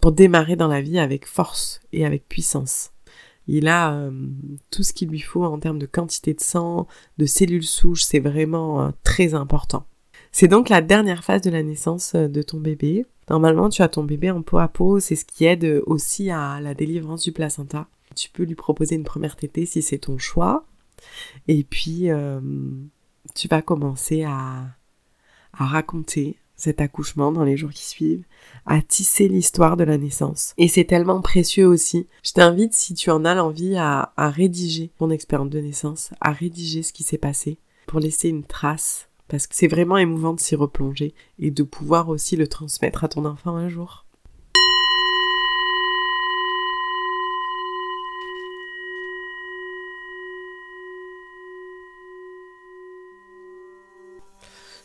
pour 0.00 0.12
démarrer 0.12 0.56
dans 0.56 0.68
la 0.68 0.80
vie 0.80 0.98
avec 0.98 1.26
force 1.26 1.80
et 1.92 2.06
avec 2.06 2.28
puissance. 2.28 2.90
Il 3.48 3.68
a 3.68 3.94
euh, 3.94 4.10
tout 4.70 4.82
ce 4.82 4.92
qu'il 4.92 5.08
lui 5.08 5.20
faut 5.20 5.44
en 5.44 5.58
termes 5.58 5.78
de 5.78 5.86
quantité 5.86 6.32
de 6.32 6.40
sang, 6.40 6.86
de 7.18 7.26
cellules 7.26 7.64
souches, 7.64 8.04
c'est 8.04 8.20
vraiment 8.20 8.82
euh, 8.82 8.90
très 9.02 9.34
important. 9.34 9.86
C'est 10.30 10.48
donc 10.48 10.68
la 10.68 10.80
dernière 10.80 11.24
phase 11.24 11.42
de 11.42 11.50
la 11.50 11.62
naissance 11.62 12.14
euh, 12.14 12.28
de 12.28 12.42
ton 12.42 12.58
bébé. 12.58 13.04
Normalement, 13.32 13.70
tu 13.70 13.80
as 13.80 13.88
ton 13.88 14.04
bébé 14.04 14.30
en 14.30 14.42
peau 14.42 14.58
à 14.58 14.68
peau, 14.68 15.00
c'est 15.00 15.16
ce 15.16 15.24
qui 15.24 15.46
aide 15.46 15.82
aussi 15.86 16.30
à 16.30 16.60
la 16.60 16.74
délivrance 16.74 17.22
du 17.22 17.32
placenta. 17.32 17.88
Tu 18.14 18.28
peux 18.28 18.42
lui 18.42 18.54
proposer 18.54 18.94
une 18.94 19.04
première 19.04 19.36
tétée 19.36 19.64
si 19.64 19.80
c'est 19.80 19.96
ton 19.96 20.18
choix. 20.18 20.66
Et 21.48 21.64
puis, 21.64 22.10
tu 23.34 23.48
vas 23.48 23.62
commencer 23.62 24.24
à, 24.24 24.66
à 25.54 25.64
raconter 25.64 26.36
cet 26.56 26.82
accouchement 26.82 27.32
dans 27.32 27.42
les 27.42 27.56
jours 27.56 27.70
qui 27.70 27.86
suivent, 27.86 28.24
à 28.66 28.82
tisser 28.82 29.28
l'histoire 29.28 29.78
de 29.78 29.84
la 29.84 29.96
naissance. 29.96 30.52
Et 30.58 30.68
c'est 30.68 30.84
tellement 30.84 31.22
précieux 31.22 31.66
aussi. 31.66 32.06
Je 32.22 32.32
t'invite, 32.32 32.74
si 32.74 32.92
tu 32.92 33.10
en 33.10 33.24
as 33.24 33.34
l'envie, 33.34 33.76
à, 33.76 34.12
à 34.16 34.28
rédiger 34.28 34.92
ton 34.98 35.10
expérience 35.10 35.48
de 35.48 35.58
naissance, 35.58 36.10
à 36.20 36.32
rédiger 36.32 36.82
ce 36.82 36.92
qui 36.92 37.02
s'est 37.02 37.18
passé, 37.18 37.58
pour 37.86 37.98
laisser 37.98 38.28
une 38.28 38.44
trace, 38.44 39.08
parce 39.32 39.46
que 39.46 39.56
c'est 39.56 39.66
vraiment 39.66 39.96
émouvant 39.96 40.34
de 40.34 40.40
s'y 40.40 40.54
replonger 40.54 41.14
et 41.38 41.50
de 41.50 41.62
pouvoir 41.62 42.10
aussi 42.10 42.36
le 42.36 42.46
transmettre 42.46 43.02
à 43.02 43.08
ton 43.08 43.24
enfant 43.24 43.56
un 43.56 43.70
jour. 43.70 44.04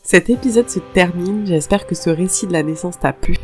Cet 0.09 0.29
épisode 0.29 0.69
se 0.69 0.79
termine, 0.79 1.45
j'espère 1.45 1.85
que 1.85 1.93
ce 1.93 2.09
récit 2.09 2.47
de 2.47 2.53
la 2.53 2.63
naissance 2.63 2.97
t'a 2.97 3.11
plu. 3.11 3.35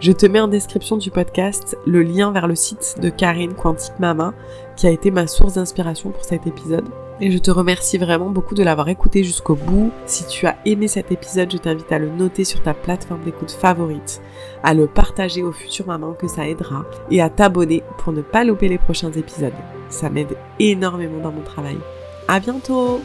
Je 0.00 0.10
te 0.10 0.26
mets 0.26 0.40
en 0.40 0.48
description 0.48 0.96
du 0.96 1.12
podcast 1.12 1.78
le 1.86 2.02
lien 2.02 2.32
vers 2.32 2.48
le 2.48 2.56
site 2.56 2.96
de 3.00 3.10
Karine 3.10 3.54
Quantique 3.54 4.00
Mama, 4.00 4.34
qui 4.74 4.88
a 4.88 4.90
été 4.90 5.12
ma 5.12 5.28
source 5.28 5.54
d'inspiration 5.54 6.10
pour 6.10 6.24
cet 6.24 6.48
épisode. 6.48 6.88
Et 7.20 7.30
je 7.30 7.38
te 7.38 7.52
remercie 7.52 7.96
vraiment 7.96 8.28
beaucoup 8.28 8.56
de 8.56 8.64
l'avoir 8.64 8.88
écouté 8.88 9.22
jusqu'au 9.22 9.54
bout. 9.54 9.92
Si 10.06 10.26
tu 10.26 10.48
as 10.48 10.56
aimé 10.64 10.88
cet 10.88 11.12
épisode, 11.12 11.52
je 11.52 11.58
t'invite 11.58 11.92
à 11.92 12.00
le 12.00 12.10
noter 12.10 12.42
sur 12.42 12.60
ta 12.60 12.74
plateforme 12.74 13.22
d'écoute 13.22 13.52
favorite, 13.52 14.20
à 14.64 14.74
le 14.74 14.88
partager 14.88 15.44
aux 15.44 15.52
futures 15.52 15.86
mamans 15.86 16.14
que 16.14 16.26
ça 16.26 16.48
aidera, 16.48 16.86
et 17.12 17.22
à 17.22 17.30
t'abonner 17.30 17.84
pour 17.98 18.12
ne 18.12 18.22
pas 18.22 18.42
louper 18.42 18.66
les 18.66 18.78
prochains 18.78 19.12
épisodes. 19.12 19.52
Ça 19.90 20.10
m'aide 20.10 20.36
énormément 20.58 21.22
dans 21.22 21.30
mon 21.30 21.42
travail. 21.42 21.78
À 22.26 22.40
bientôt! 22.40 23.00